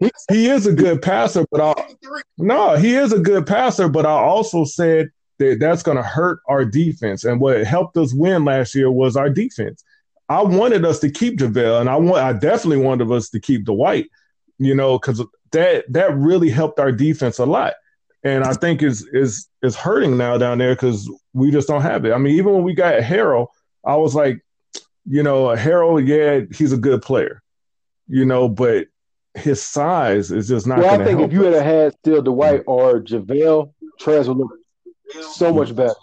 [0.00, 1.94] He is a good passer, but I
[2.38, 6.40] no, he is a good passer, but I also said that that's going to hurt
[6.48, 7.24] our defense.
[7.24, 9.84] And what helped us win last year was our defense.
[10.28, 13.64] I wanted us to keep JaVale, and I want I definitely wanted us to keep
[13.64, 14.06] Dwight,
[14.58, 15.22] you know, because
[15.52, 17.74] that that really helped our defense a lot.
[18.22, 22.04] And I think is is is hurting now down there because we just don't have
[22.04, 22.12] it.
[22.12, 23.48] I mean, even when we got Harrell,
[23.84, 24.44] I was like,
[25.04, 27.42] you know, Harrell, yeah, he's a good player,
[28.08, 28.86] you know, but
[29.34, 31.54] his size is just not Well, I think if you us.
[31.54, 34.52] had had still Dwight or JaVale, Trez would look
[35.34, 35.94] so much better.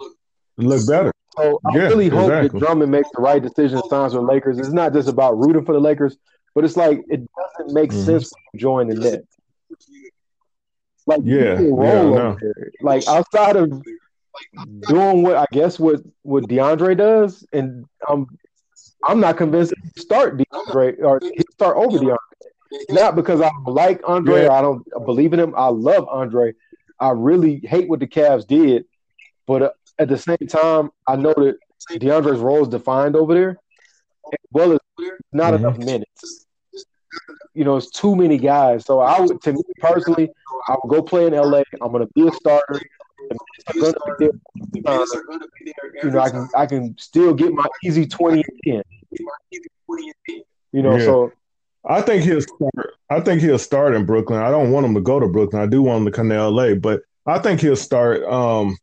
[0.57, 1.11] look better.
[1.37, 2.59] So I Yeah, really hope exactly.
[2.59, 4.59] that Drummond makes the right decision, signs with Lakers.
[4.59, 6.17] It's not just about rooting for the Lakers,
[6.53, 7.21] but it's like it
[7.57, 8.05] doesn't make Mhm.
[8.05, 9.27] sense to join the Nets.
[11.07, 11.67] Like Yeah, yeah,
[12.03, 12.37] no.
[12.81, 13.81] Like outside of
[14.81, 18.27] doing what I guess what what DeAndre does, and I'm
[19.07, 22.17] I'm not convinced to start DeAndre or he'll start over DeAndre.
[22.89, 24.51] Not because I don't like Andre, Yeah.
[24.51, 25.53] I don't believe in him.
[25.55, 26.53] I love Andre.
[26.99, 28.85] I really hate what the Cavs did,
[29.47, 29.69] but uh,
[29.99, 31.57] at the same time, I know that
[31.91, 33.57] DeAndre's role is defined over there,
[34.31, 34.79] as well as
[35.33, 35.57] not Mhm.
[35.57, 36.45] enough minutes.
[37.53, 38.85] You know, it's too many guys.
[38.85, 40.31] So I would, to me personally,
[40.67, 41.63] I would go play in LA.
[41.81, 42.79] I'm going to be a starter.
[43.77, 44.31] Gonna be there.
[44.85, 46.03] time, minutes are going to be there.
[46.05, 46.49] you know, I can.
[46.55, 48.83] I can still get my easy twenty and ten.
[50.71, 51.05] You know, Yeah.
[51.05, 51.31] so
[51.85, 52.93] I think he'll start.
[53.09, 54.41] I think he'll start in Brooklyn.
[54.41, 55.61] I don't want him to go to Brooklyn.
[55.61, 58.23] I do want him to come to LA, but I think he'll start.
[58.23, 58.77] Um,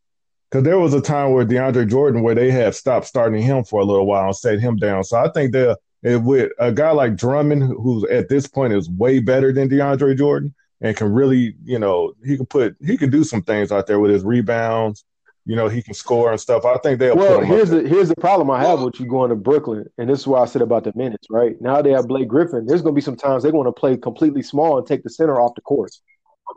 [0.49, 3.81] because there was a time where DeAndre Jordan, where they had stopped starting him for
[3.81, 5.03] a little while and set him down.
[5.03, 8.89] So I think they'll it, with a guy like Drummond, who's at this point is
[8.89, 13.09] way better than DeAndre Jordan and can really, you know, he can put he can
[13.09, 15.03] do some things out there with his rebounds.
[15.45, 16.65] You know, he can score and stuff.
[16.65, 19.35] I think they'll well, here's the here's the problem I have with you going to
[19.35, 21.25] Brooklyn, and this is why I said about the minutes.
[21.29, 22.65] Right now they have Blake Griffin.
[22.65, 25.09] There's going to be some times they want to play completely small and take the
[25.09, 25.91] center off the court.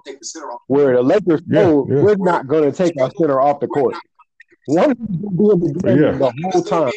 [0.07, 0.61] Take the center off.
[0.67, 2.03] Where the Lakers Yeah, know yeah.
[2.03, 3.95] we're not going to take our center off the court.
[4.67, 6.13] One of them in the game Yeah.
[6.13, 6.93] the whole time,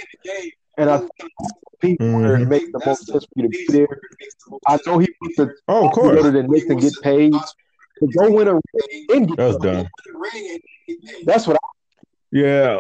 [0.78, 1.32] and I think
[1.82, 3.88] people where it makes the most sense for you to be there.
[4.68, 6.24] I know he wants to Oh, of go course.
[6.24, 7.34] to the Knicks and get paid.
[8.00, 9.64] To go win a ring and get That's paid.
[9.64, 9.90] done.
[11.26, 11.68] That's what I
[12.32, 12.80] Yeah.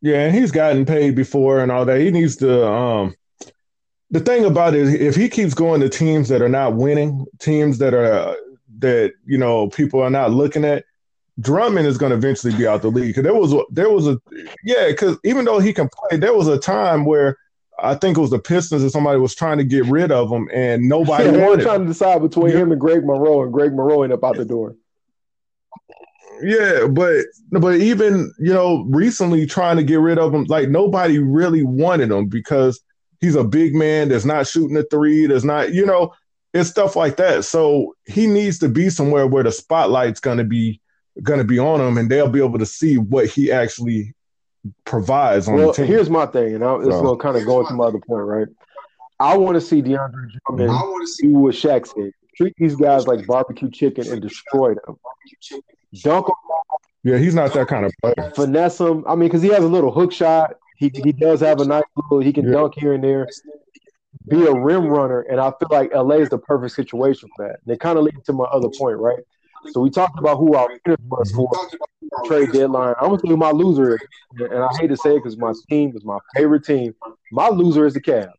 [0.00, 2.00] Yeah, and he's gotten paid before and all that.
[2.00, 3.14] He needs to um
[4.10, 7.26] the thing about it is if he keeps going to teams that are not winning,
[7.38, 8.36] teams that are
[8.78, 10.84] that you know people are not looking at,
[11.40, 13.14] Drummond is going to eventually be out the league.
[13.14, 14.18] Cause there was a, there was a
[14.64, 17.38] yeah, because even though he can play, there was a time where
[17.80, 20.48] I think it was the Pistons or somebody was trying to get rid of him
[20.52, 21.62] and nobody yeah, they were wanted.
[21.64, 22.58] trying to decide between Yeah.
[22.58, 24.76] him and Greg Monroe, and Greg Monroe ended up out the door.
[26.42, 31.18] Yeah, but but even you know recently trying to get rid of him, like nobody
[31.18, 32.80] really wanted him because
[33.20, 36.12] he's a big man that's not shooting a three, that's not you know
[36.52, 37.44] it's stuff like that.
[37.44, 40.80] So he needs to be somewhere where the spotlight's gonna be
[41.22, 44.12] gonna be on him, and they'll be able to see what he actually
[44.84, 45.86] provides on Well, the team.
[45.86, 47.84] here's my thing, and I, this is So- going to kind of go into my
[47.84, 48.46] other point, right?
[49.20, 52.54] I want to see DeAndre I Drummond want to see do what Shaq said: treat
[52.56, 54.96] these guys like barbecue chicken and destroy them,
[56.02, 56.34] dunk them,
[57.04, 58.32] yeah, he's not that kind of player.
[58.34, 59.04] finesse them.
[59.06, 60.56] I mean, because he has a little hook shot.
[60.76, 62.18] He he does have a nice little.
[62.20, 62.52] He can Yeah.
[62.52, 63.28] dunk here and there.
[64.28, 67.60] Be a rim runner, and I feel like LA is the perfect situation for that.
[67.64, 69.18] And it kind of leads to my other point, right?
[69.70, 71.50] So we talked about who our winners was for
[72.26, 72.94] trade deadline.
[73.00, 74.00] I'm gonna tell you my loser is,
[74.40, 76.94] and I hate to say it because my team is my favorite team.
[77.30, 78.32] My loser is the Cavs.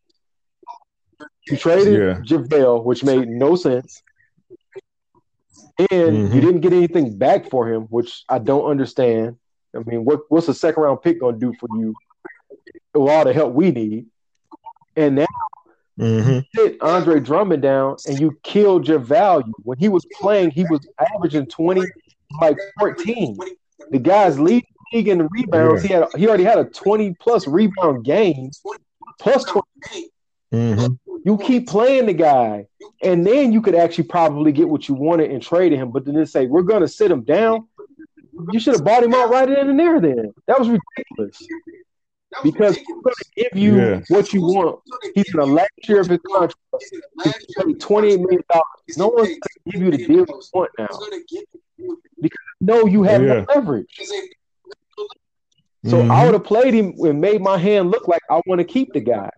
[1.50, 2.20] You traded Yeah.
[2.22, 4.02] JaVale, which made no sense,
[5.78, 6.34] and Mhm.
[6.34, 9.36] you didn't get anything back for him, which I don't understand.
[9.74, 11.94] I mean, what what's a second round pick gonna do for you
[12.94, 14.06] with all the help we need?
[14.96, 15.26] And now
[15.98, 19.52] hmm sit Andre Drummond down and you killed your value.
[19.62, 21.82] When he was playing, he was averaging 20,
[22.40, 23.38] like 14.
[23.90, 25.82] The guy's leading the league in the rebounds.
[25.82, 28.50] He had he already had a 20 plus rebound game,
[29.18, 30.10] plus 20.
[30.52, 32.66] hmm You keep playing the guy,
[33.02, 35.90] and then you could actually probably get what you wanted and trade him.
[35.90, 37.68] But then they say we're gonna sit him down.
[38.50, 40.00] You should have bought him out right in and there.
[40.00, 41.46] Then that was ridiculous
[42.42, 44.00] because we're gonna give you Yeah.
[44.08, 44.80] what you want.
[45.14, 46.54] He's in the last year of his contract.
[47.22, 48.42] He's paid $28 million.
[48.96, 50.88] No one's going to give you the deal you want now.
[52.20, 53.40] Because no, you have Yeah.
[53.40, 54.00] no leverage.
[55.86, 56.10] So Mhm.
[56.10, 58.92] I would have played him and made my hand look like I want to keep
[58.94, 59.30] the guy.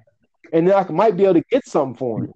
[0.52, 2.32] And then I might be able to get something for him.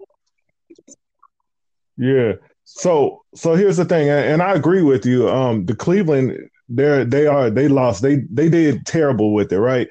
[1.97, 2.33] Yeah.
[2.65, 5.29] So so here's the thing, and and I agree with you.
[5.29, 6.39] Um, the Cleveland,
[6.69, 8.03] they're they are they lost.
[8.03, 9.89] They they did terrible with it, right?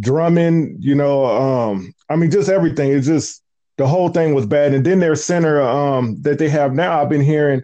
[0.00, 2.92] Drummond, you know, um, I mean, just everything.
[2.92, 3.42] It's just
[3.76, 4.74] the whole thing was bad.
[4.74, 7.62] And then their center, um, that they have now, I've been hearing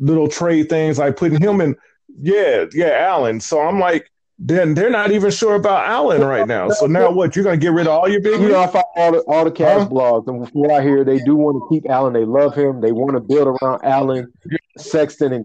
[0.00, 1.76] little trade things like putting him in.
[2.20, 3.40] Yeah, yeah, Allen.
[3.40, 6.68] So I'm like, then they're not even sure about Allen right now.
[6.68, 7.36] So now what?
[7.36, 9.44] You're gonna get rid of all your big You know, I follow all the all
[9.44, 9.88] the Cavs Huh?
[9.88, 12.12] blogs, and from what I hear, they do want to keep Allen.
[12.12, 12.80] They love him.
[12.80, 14.32] They want to build around Allen,
[14.76, 15.44] Sexton, and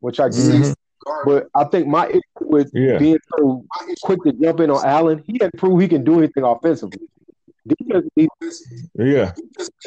[0.00, 0.74] which I get.
[1.24, 2.98] But I think my issue with Yeah.
[2.98, 3.64] being so
[4.02, 7.00] quick to jump in on Allen, he didn't prove he can do anything offensively.
[7.66, 8.28] Defensively,
[8.96, 9.32] Yeah.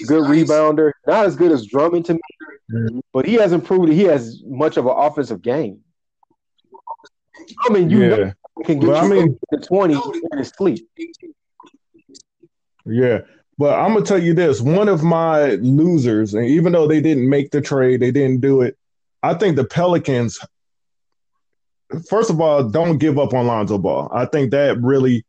[0.08, 2.20] good rebounder, not as good as Drummond to me,
[2.72, 3.02] Mhm.
[3.14, 5.82] but he hasn't proved he has much of an offensive game.
[7.68, 8.34] I mean, you Yeah.
[8.60, 9.96] he can get But I you mean- to twenty
[10.32, 10.88] in his sleep.
[12.86, 13.22] Yeah.
[13.58, 17.30] But I'm gonna tell you this: one of my losers, and even though they didn't
[17.30, 18.78] make the trade, they didn't do it.
[19.24, 20.40] I think the Pelicans,
[22.00, 24.10] first of all, don't give up on Lonzo Ball.
[24.14, 25.26] I think that really,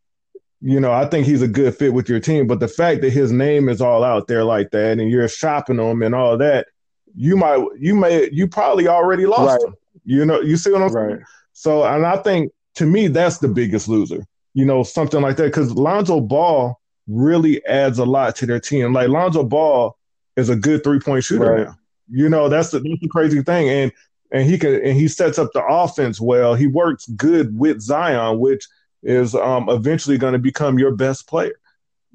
[0.60, 2.46] you know, I think he's a good fit with your team.
[2.46, 5.78] But the fact that his name is all out there like that, and you're shopping
[5.78, 6.66] him and all that,
[7.14, 9.68] you might, you may, you probably already lost Right.
[9.68, 9.76] him.
[10.04, 11.06] You know, you see what I'm saying?
[11.06, 11.20] Right.
[11.52, 15.44] So, and I think to me, that's the biggest loser, you know, something like that.
[15.44, 18.92] Because Lonzo Ball really adds a lot to their team.
[18.92, 19.96] Like Lonzo Ball
[20.36, 21.66] is a good three point shooter Right.
[21.66, 21.78] now.
[22.08, 23.68] You know, that's the, that's the crazy thing.
[23.68, 23.92] And
[24.33, 26.55] and he can and he sets up the offense well.
[26.55, 28.66] He works good with Zion, which
[29.03, 31.59] is um, eventually going to become your best player.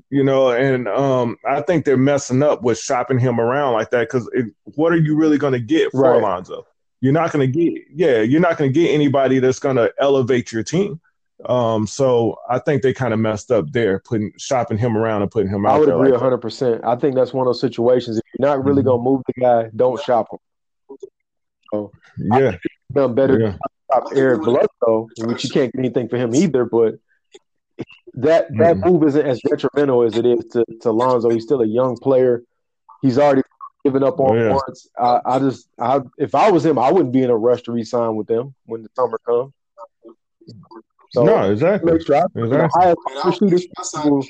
[0.09, 4.09] You know, and um, I think they're messing up with shopping him around like that
[4.09, 4.29] because
[4.63, 6.17] what are you really going to get for Right.
[6.19, 6.65] Alonzo?
[6.99, 9.91] You're not going to get, yeah, you're not going to get anybody that's going to
[9.99, 10.99] elevate your team.
[11.45, 15.31] Um, so I think they kind of messed up there, putting shopping him around and
[15.31, 15.77] putting him out there.
[15.77, 16.37] I would agree like 100.
[16.39, 18.17] percent I think that's one of those situations.
[18.17, 18.85] If you're not really Mhm.
[18.85, 20.39] gonna move the guy, don't shop him.
[22.17, 22.57] Yeah,
[22.93, 23.59] Done better yeah, than
[23.91, 26.65] shop Eric Bledsoe, which you can't get anything for him either.
[26.65, 26.95] But
[28.15, 28.91] that that Mm-mm.
[28.91, 31.29] move isn't as detrimental as it is to, to Lonzo.
[31.29, 32.43] He's still a young player.
[33.01, 33.41] He's already
[33.85, 34.51] given up on Oh, yeah.
[34.67, 34.89] once.
[34.99, 37.71] I, I just, I if I was him, I wouldn't be in a rush to
[37.71, 39.53] re-sign with them when the summer comes.
[41.11, 41.93] So no, exactly.
[41.93, 42.81] make sure I the Exactly.
[42.81, 44.25] highest shooters possible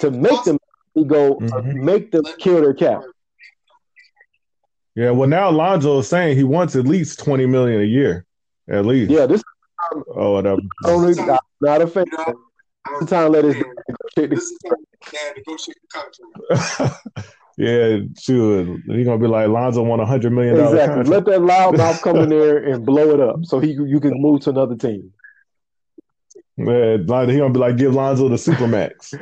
[0.00, 0.58] to make them
[1.06, 1.74] go Mhm.
[1.82, 3.02] make them kill their cap.
[4.96, 8.26] Yeah, well now Lonzo is saying he wants at least twenty million a year,
[8.68, 9.10] at least.
[9.10, 9.42] Yeah, this
[10.16, 10.60] Oh, whatever.
[10.84, 12.04] I don't not a fan.
[12.10, 12.34] You know,
[13.00, 14.42] the time let his negotiate this this.
[14.44, 14.76] is the
[15.12, 17.02] yeah, negotiate the contract.
[17.58, 18.64] yeah, sure.
[18.86, 21.02] He's gonna be like Lonzo want a hundred million dollar Exactly.
[21.04, 21.26] contract.
[21.26, 24.20] Let that loud mouth come in there and blow it up, so he you can
[24.20, 25.12] move to another team.
[26.56, 29.12] Man, like, he gonna be like, give Lonzo the supermax.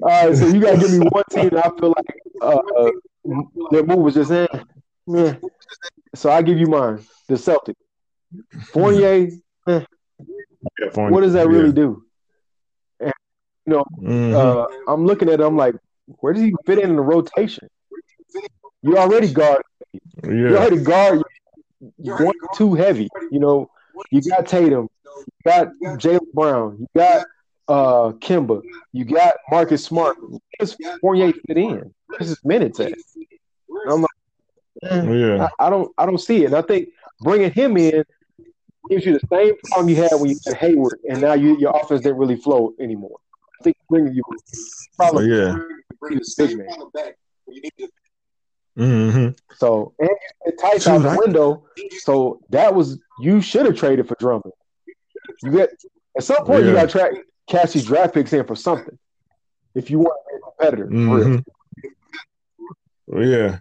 [0.00, 2.06] All right, so you gotta give me one team that I feel like
[2.42, 2.90] uh,
[3.70, 4.46] their move was just eh,
[5.06, 5.34] meh.
[6.14, 7.74] So I give you mine, the Celtics.
[8.72, 9.30] Fournier,
[11.10, 12.04] what does that really do?
[13.00, 13.12] And,
[13.66, 14.34] you know, Mhm.
[14.34, 15.74] uh, I'm looking at it, I'm like,
[16.20, 17.68] where does he fit in, in the rotation?
[18.82, 19.62] You already guard,
[20.22, 21.22] you already guard
[21.96, 23.08] one too heavy.
[23.30, 23.70] You know,
[24.10, 27.26] you got Tatum, you got Jaylen Brown, you got
[27.68, 30.16] uh Kemba, you got Marcus Smart.
[30.20, 31.94] Where does Fournier fit in?
[32.06, 32.92] Where's his minutes at?
[33.88, 34.10] I'm like,
[34.82, 36.46] yeah, I, I don't, I don't see it.
[36.46, 36.88] And I think
[37.20, 38.04] bringing him in
[38.90, 41.70] gives you the same problem you had when you had Hayward, and now you, your
[41.76, 43.18] offense didn't really flow anymore.
[43.60, 44.22] I think bringing you
[44.96, 45.56] probably yeah.
[46.00, 47.16] Bring the same problem back.
[47.46, 47.88] You need to
[48.74, 50.16] hmm so and you
[50.46, 51.66] said Theis out the window,
[51.98, 54.54] so that was you should have traded for Drummond.
[55.42, 55.70] You get
[56.16, 57.12] at some point you got to track
[57.48, 58.98] cash these draft picks in for something
[59.74, 60.88] if you want to be a competitor.
[60.88, 61.42] for real.
[63.08, 63.58] hmm Yeah.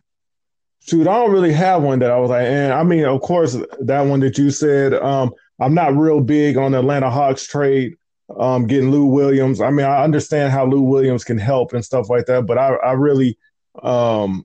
[0.87, 3.55] Shoot, I don't really have one that I was like, and I mean, of course,
[3.81, 7.97] that one that you said, um, I'm not real big on the Atlanta Hawks trade,
[8.39, 9.61] um, getting Lou Williams.
[9.61, 12.73] I mean, I understand how Lou Williams can help and stuff like that, but I,
[12.75, 13.37] I really,
[13.83, 14.43] um,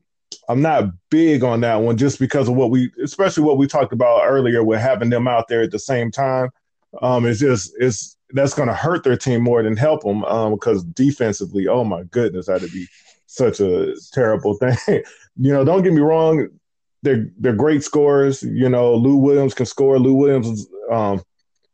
[0.49, 3.95] I'm not big on that one just because of what we, especially what we talked
[3.95, 6.51] about earlier with having them out there at the same time.
[7.01, 10.53] Um, it's just, it's, that's going to hurt their team more than help them um,
[10.53, 12.87] because defensively, oh my goodness, that'd be
[13.37, 15.03] such a terrible thing.
[15.37, 16.49] you know, don't get me wrong,
[17.03, 18.43] they're they're great scorers.
[18.43, 19.99] You know, Lou Williams can score.
[19.99, 21.23] Lou Williams, um,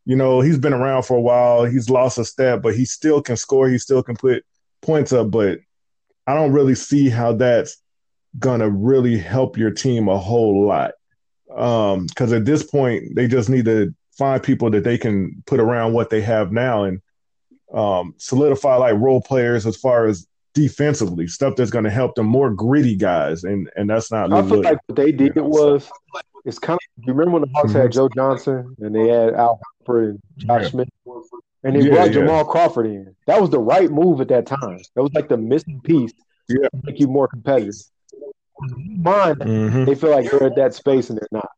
[0.05, 1.65] you know, he's been around for a while.
[1.65, 3.69] He's lost a step, but he still can score.
[3.69, 4.45] He still can put
[4.83, 5.31] points up.
[5.31, 5.61] But
[6.27, 7.79] I don't really see how that's
[8.39, 10.93] gonna really help your team a whole lot.
[11.55, 15.61] Um, because at this point, they just need to find people that they can put
[15.61, 17.01] around what they have now and
[17.73, 22.26] um, solidify like role players as far as defensively stuff that's going to help them
[22.26, 25.42] more gritty guys and and that's not I feel like what they did Yeah.
[25.42, 25.90] was
[26.44, 27.82] it's kind of you remember when the Hawks Mhm.
[27.82, 30.68] had Joe Johnson and they had Al Horford and Josh Yeah.
[30.68, 30.88] Smith
[31.64, 32.12] and they Yeah, brought yeah.
[32.12, 33.14] Jamal Crawford in.
[33.26, 34.78] That was the right move at that time.
[34.94, 36.12] That was like the missing piece
[36.48, 36.68] Yeah.
[36.68, 37.74] to make you more competitive.
[38.61, 39.86] Mine, Mhm.
[39.86, 41.48] they feel like they're at that space and they're not.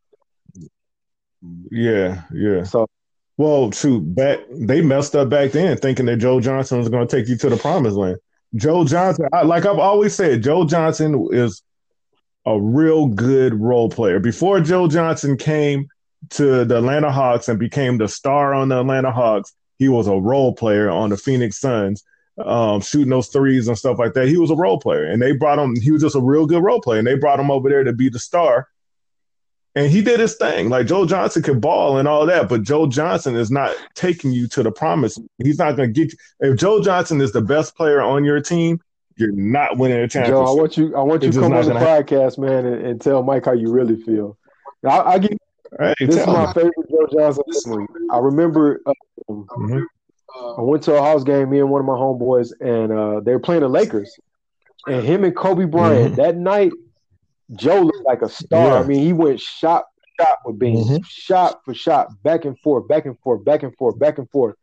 [1.70, 2.86] yeah yeah So
[3.36, 7.16] well shoot back they messed up back then thinking that joe johnson was going to
[7.16, 8.16] take you to the promised land
[8.56, 11.62] joe johnson I, like i've always said joe johnson is
[12.46, 15.88] a real good role player before joe johnson came
[16.30, 20.14] to the atlanta hawks and became the star on the atlanta hawks he was a
[20.14, 22.04] role player on the phoenix suns
[22.38, 24.28] um, shooting those threes and stuff like that.
[24.28, 25.76] He was a role player, and they brought him.
[25.80, 27.92] He was just a real good role player, and they brought him over there to
[27.92, 28.68] be the star.
[29.76, 30.68] And he did his thing.
[30.68, 34.46] Like Joe Johnson could ball and all that, but Joe Johnson is not taking you
[34.48, 35.18] to the promise.
[35.42, 36.18] He's not going to get you.
[36.40, 38.80] If Joe Johnson is the best player on your team,
[39.16, 40.44] you're not winning a championship.
[40.46, 43.00] Joe, I want you I want you to come on the podcast, man, and, and
[43.00, 44.36] tell Mike how you really feel.
[44.88, 45.30] I, I give
[45.80, 46.52] hey, this is my me.
[46.52, 47.86] favorite Joe Johnson memory.
[48.10, 48.80] I remember
[49.28, 49.84] um, Mhm.
[50.58, 53.32] I went to a house game, me and one of my homeboys, and uh, they
[53.32, 54.16] were playing the Lakers.
[54.86, 56.16] And him and Kobe Bryant Mhm.
[56.16, 56.72] that night,
[57.56, 58.68] Joe looked like a star.
[58.68, 58.80] Yeah.
[58.80, 61.04] I mean, he went shot for shot with Bean, Mhm.
[61.06, 64.54] shot for shot, back and forth, back and forth, back and forth, back and forth.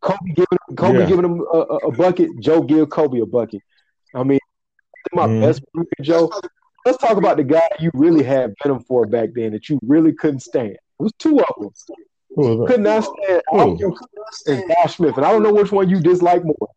[0.00, 1.06] Kobe giving Kobe Yeah.
[1.06, 3.60] giving him a, a, a bucket, Joe give Kobe a bucket.
[4.14, 4.38] I mean,
[5.12, 5.40] my Mhm.
[5.42, 6.30] best memory, Joe.
[6.86, 10.12] let's talk about the guy you really had venom for back then that you really
[10.14, 10.70] couldn't stand.
[10.70, 11.70] It was two of them.
[12.66, 13.42] Could not stand
[14.46, 16.68] and Josh Smith, and I don't know which one you dislike more.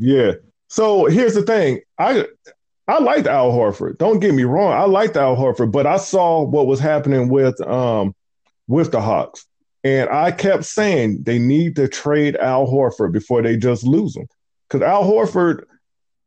[0.00, 0.32] Yeah.
[0.68, 1.80] So here's the thing.
[1.98, 2.26] I
[2.86, 3.98] I liked Al Horford.
[3.98, 4.72] Don't get me wrong.
[4.72, 8.14] I liked Al Horford, but I saw what was happening with um
[8.66, 9.46] with the Hawks.
[9.82, 14.26] And I kept saying they need to trade Al Horford before they just lose him.
[14.68, 15.64] Because Al Horford,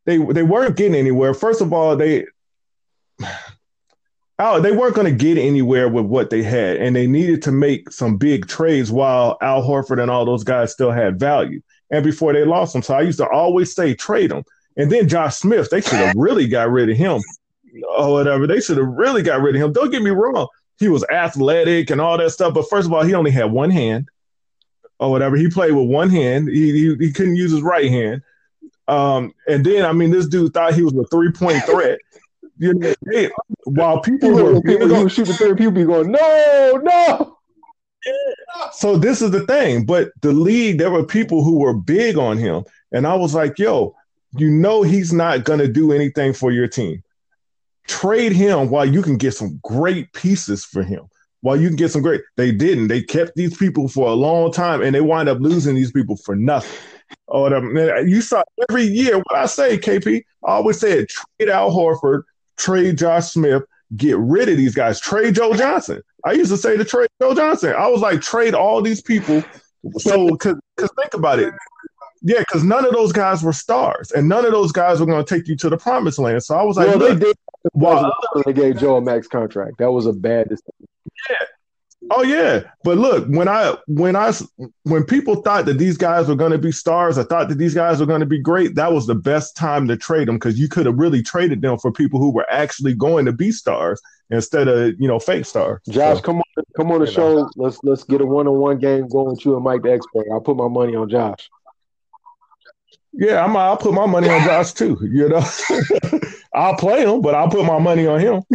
[0.05, 1.33] they they weren't getting anywhere.
[1.33, 2.25] First of all, they
[4.39, 7.51] Al, they weren't going to get anywhere with what they had, and they needed to
[7.51, 11.59] make some big trades while Al Horford and all those guys still had value.
[11.89, 14.43] And before they lost him, so I used to always say trade him.
[14.77, 17.21] And then Josh Smith, they should have really got rid of him
[17.97, 18.47] or whatever.
[18.47, 19.73] They should have really got rid of him.
[19.73, 20.47] Don't get me wrong,
[20.79, 23.71] he was athletic and all that stuff, but first of all, he only had one
[23.71, 24.07] hand
[24.99, 25.35] or whatever.
[25.35, 26.47] He played with one hand.
[26.49, 28.21] He he, he couldn't use his right hand.
[28.87, 31.99] Um, and then I mean, this dude thought he was a three point threat.
[32.59, 33.29] You know, they-
[33.65, 37.37] while people were people on you shoot the third, people be going, no, no.
[38.71, 42.35] so this is the thing, but the league, there were people who were big on
[42.39, 43.95] him, and I was like, "Yo,
[44.35, 47.03] you know he's not gonna do anything for your team.
[47.87, 51.07] Trade him while you can get some great pieces for him.
[51.41, 52.87] While you can get some great." They didn't.
[52.87, 56.17] They kept these people for a long time, and they wind up losing these people
[56.17, 56.77] for nothing.
[57.29, 57.47] Oh.
[58.01, 60.23] You saw every year what I say, KP.
[60.45, 62.23] I always said trade Al Horford,
[62.57, 63.63] trade Josh Smith,
[63.95, 66.01] get rid of these guys, trade Joe Johnson.
[66.25, 67.73] I used to say to trade Joe Johnson.
[67.77, 69.43] I was like, trade all these people.
[69.99, 71.53] So, because think about it.
[72.27, 75.23] Yeah, because none of those guys were stars, and none of those guys were going
[75.23, 76.43] to take you to the promised land.
[76.43, 77.37] So I was like, well, they did.
[77.71, 78.13] while
[78.45, 79.77] They gave Joe a max contract.
[79.77, 80.87] That was a bad decision.
[81.29, 81.45] Yeah.
[82.11, 84.33] Oh yeah, but look, when I when I
[84.83, 87.73] when people thought that these guys were going to be stars, I thought that these
[87.73, 88.75] guys were going to be great.
[88.75, 91.77] That was the best time to trade them because you could have really traded them
[91.77, 94.01] for people who were actually going to be stars
[94.31, 95.79] instead of you know fake stars.
[95.89, 97.49] Josh, So, come on, come on the show.
[97.55, 100.27] Let's let's get a one on one game going with you and Mike the expert.
[100.31, 101.49] I'll put my money on Josh.
[103.17, 104.97] Yeah, I'm, I'll put my money on Josh too.
[105.01, 105.43] You know,
[106.53, 108.43] I'll play him, but I'll put my money on him.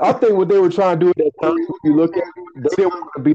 [0.00, 2.24] I think what they were trying to do at that time, if you look at
[2.24, 3.34] it, they didn't want to be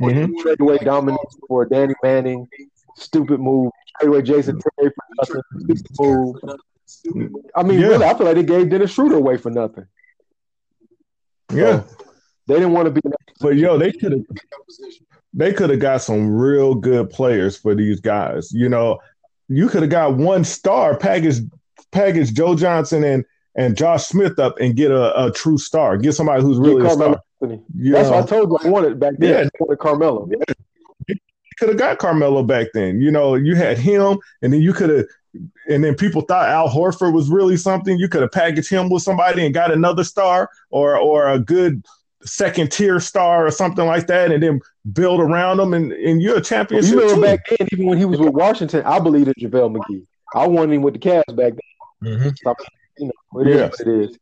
[0.00, 0.36] Mhm.
[0.40, 2.48] trade away Dominique for Danny Manning.
[2.96, 3.70] Stupid move.
[4.00, 5.76] Trade away Jason Terry for nothing.
[6.86, 7.44] Stupid move.
[7.54, 7.86] I mean, Yeah.
[7.88, 9.86] really, I feel like they gave Dennis Schroeder away for nothing.
[11.54, 11.82] yeah,
[12.48, 13.00] They didn't want to be.
[13.04, 14.22] that but yo, they could have
[15.34, 18.52] they could have got some real good players for these guys.
[18.52, 18.98] You know,
[19.48, 21.40] you could have got one star package
[21.90, 23.24] package Joe Johnson and
[23.54, 25.96] and Josh Smith up and get a, a true star.
[25.98, 27.20] Get somebody who's really a star.
[27.42, 27.62] Anthony.
[27.76, 29.30] You That's know, what I told you I wanted back then.
[29.30, 29.44] Yeah.
[29.44, 30.28] I wanted Carmelo.
[31.58, 33.00] could have got Carmelo back then.
[33.00, 35.06] You know, you had him, and then you could have,
[35.68, 37.98] and then people thought Al Horford was really something.
[37.98, 41.84] You could have packaged him with somebody and got another star or or a good
[42.24, 44.60] second tier star or something like that, and then
[44.92, 46.84] build around them, and, and you're a champion.
[46.84, 47.22] You remember team.
[47.22, 50.06] back then, even when he was with Washington, I believed in JaVale McGee.
[50.34, 51.52] I wanted him with the Cavs back
[52.02, 52.18] then.
[52.18, 52.34] Mhm.
[52.98, 53.68] You know, it is Yeah.
[53.68, 54.18] what it is.